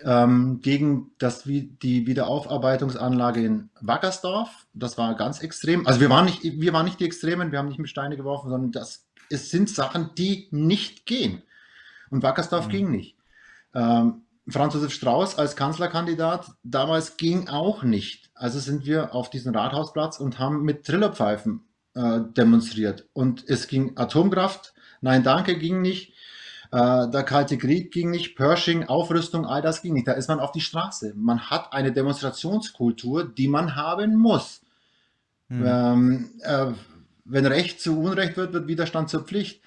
[0.04, 4.66] ähm, gegen das, die Wiederaufarbeitungsanlage in Wackersdorf.
[4.72, 5.86] Das war ganz extrem.
[5.86, 8.50] Also wir waren nicht, wir waren nicht die Extremen, wir haben nicht mit Steine geworfen,
[8.50, 11.42] sondern das, es sind Sachen, die nicht gehen.
[12.10, 12.70] Und Wackersdorf mhm.
[12.70, 13.16] ging nicht.
[13.74, 18.30] Ähm, Franz Josef Strauß als Kanzlerkandidat damals ging auch nicht.
[18.34, 21.62] Also sind wir auf diesen Rathausplatz und haben mit Trillerpfeifen
[21.94, 23.08] äh, demonstriert.
[23.12, 26.14] Und es ging Atomkraft, nein, danke, ging nicht.
[26.72, 30.06] Äh, der Kalte Krieg ging nicht, Pershing, Aufrüstung, all das ging nicht.
[30.06, 31.14] Da ist man auf die Straße.
[31.16, 34.62] Man hat eine Demonstrationskultur, die man haben muss.
[35.48, 35.64] Hm.
[35.66, 36.72] Ähm, äh,
[37.24, 39.60] wenn Recht zu Unrecht wird, wird Widerstand zur Pflicht.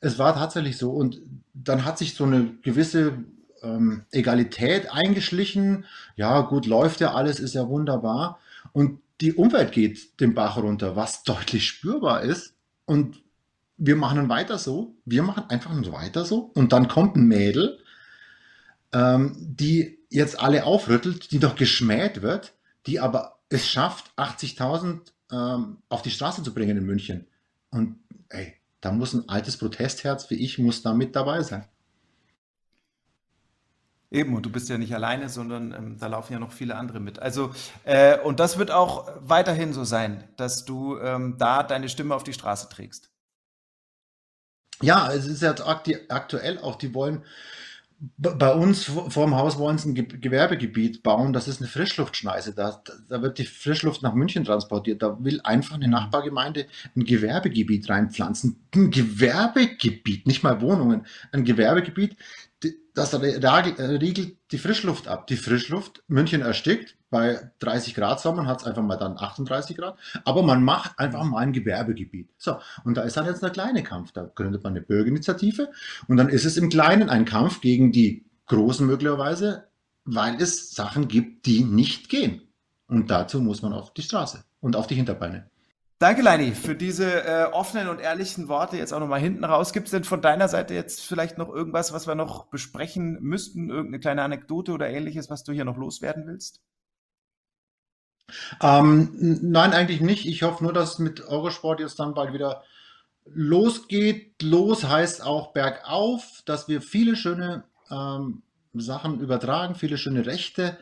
[0.00, 0.90] Es war tatsächlich so.
[0.90, 1.20] Und
[1.52, 3.24] dann hat sich so eine gewisse
[3.62, 5.84] ähm, Egalität eingeschlichen.
[6.16, 8.38] Ja, gut, läuft ja alles, ist ja wunderbar.
[8.72, 12.54] Und die Umwelt geht den Bach runter, was deutlich spürbar ist.
[12.86, 13.22] Und
[13.78, 14.94] wir machen dann weiter so.
[15.04, 16.50] Wir machen einfach nur weiter so.
[16.54, 17.78] Und dann kommt ein Mädel,
[18.92, 22.54] ähm, die jetzt alle aufrüttelt, die doch geschmäht wird,
[22.86, 25.00] die aber es schafft, 80.000
[25.32, 27.26] ähm, auf die Straße zu bringen in München.
[27.70, 27.98] Und
[28.28, 31.66] ey, da muss ein altes Protestherz wie ich, muss da mit dabei sein.
[34.10, 37.00] Eben, und du bist ja nicht alleine, sondern ähm, da laufen ja noch viele andere
[37.00, 37.18] mit.
[37.18, 37.50] Also,
[37.84, 42.22] äh, und das wird auch weiterhin so sein, dass du ähm, da deine Stimme auf
[42.22, 43.10] die Straße trägst.
[44.82, 47.22] Ja, es ist jetzt aktuell auch, die wollen
[48.18, 51.32] bei uns vor dem Haus wollen sie ein Gewerbegebiet bauen.
[51.32, 52.54] Das ist eine Frischluftschneise.
[52.54, 55.02] Da, da wird die Frischluft nach München transportiert.
[55.02, 58.56] Da will einfach eine Nachbargemeinde ein Gewerbegebiet reinpflanzen.
[58.74, 61.06] Ein Gewerbegebiet, nicht mal Wohnungen.
[61.32, 62.16] Ein Gewerbegebiet,
[62.96, 65.26] das riegelt die Frischluft ab.
[65.26, 69.98] Die Frischluft, München erstickt, bei 30 Grad Sommer hat es einfach mal dann 38 Grad,
[70.24, 72.30] aber man macht einfach mal ein Gewerbegebiet.
[72.38, 74.12] So, und da ist dann jetzt der kleine Kampf.
[74.12, 75.68] Da gründet man eine Bürgerinitiative
[76.08, 79.64] und dann ist es im Kleinen ein Kampf gegen die Großen möglicherweise,
[80.06, 82.40] weil es Sachen gibt, die nicht gehen.
[82.88, 85.50] Und dazu muss man auf die Straße und auf die Hinterbeine.
[85.98, 89.72] Danke, Leini, für diese äh, offenen und ehrlichen Worte jetzt auch nochmal hinten raus.
[89.72, 93.70] Gibt es denn von deiner Seite jetzt vielleicht noch irgendwas, was wir noch besprechen müssten?
[93.70, 96.60] Irgendeine kleine Anekdote oder ähnliches, was du hier noch loswerden willst?
[98.60, 99.10] Ähm,
[99.42, 100.26] nein, eigentlich nicht.
[100.26, 102.62] Ich hoffe nur, dass mit Eurosport jetzt dann bald wieder
[103.24, 104.42] losgeht.
[104.42, 108.42] Los heißt auch bergauf, dass wir viele schöne ähm,
[108.74, 110.76] Sachen übertragen, viele schöne Rechte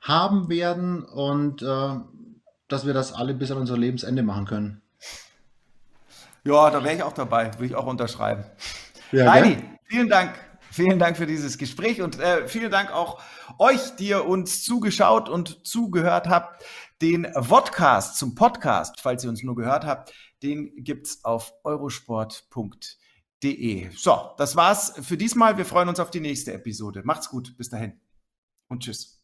[0.00, 1.94] haben werden und äh,
[2.72, 4.80] dass wir das alle bis an unser Lebensende machen können.
[6.44, 8.44] Ja, da wäre ich auch dabei, würde ich auch unterschreiben.
[9.12, 10.34] Ja, Heidi, vielen Dank.
[10.70, 13.20] Vielen Dank für dieses Gespräch und äh, vielen Dank auch
[13.58, 16.64] euch, die ihr uns zugeschaut und zugehört habt.
[17.02, 23.90] Den Vodcast zum Podcast, falls ihr uns nur gehört habt, den gibt's auf eurosport.de.
[23.94, 25.58] So, das war's für diesmal.
[25.58, 27.02] Wir freuen uns auf die nächste Episode.
[27.04, 27.54] Macht's gut.
[27.58, 28.00] Bis dahin
[28.68, 29.22] und tschüss.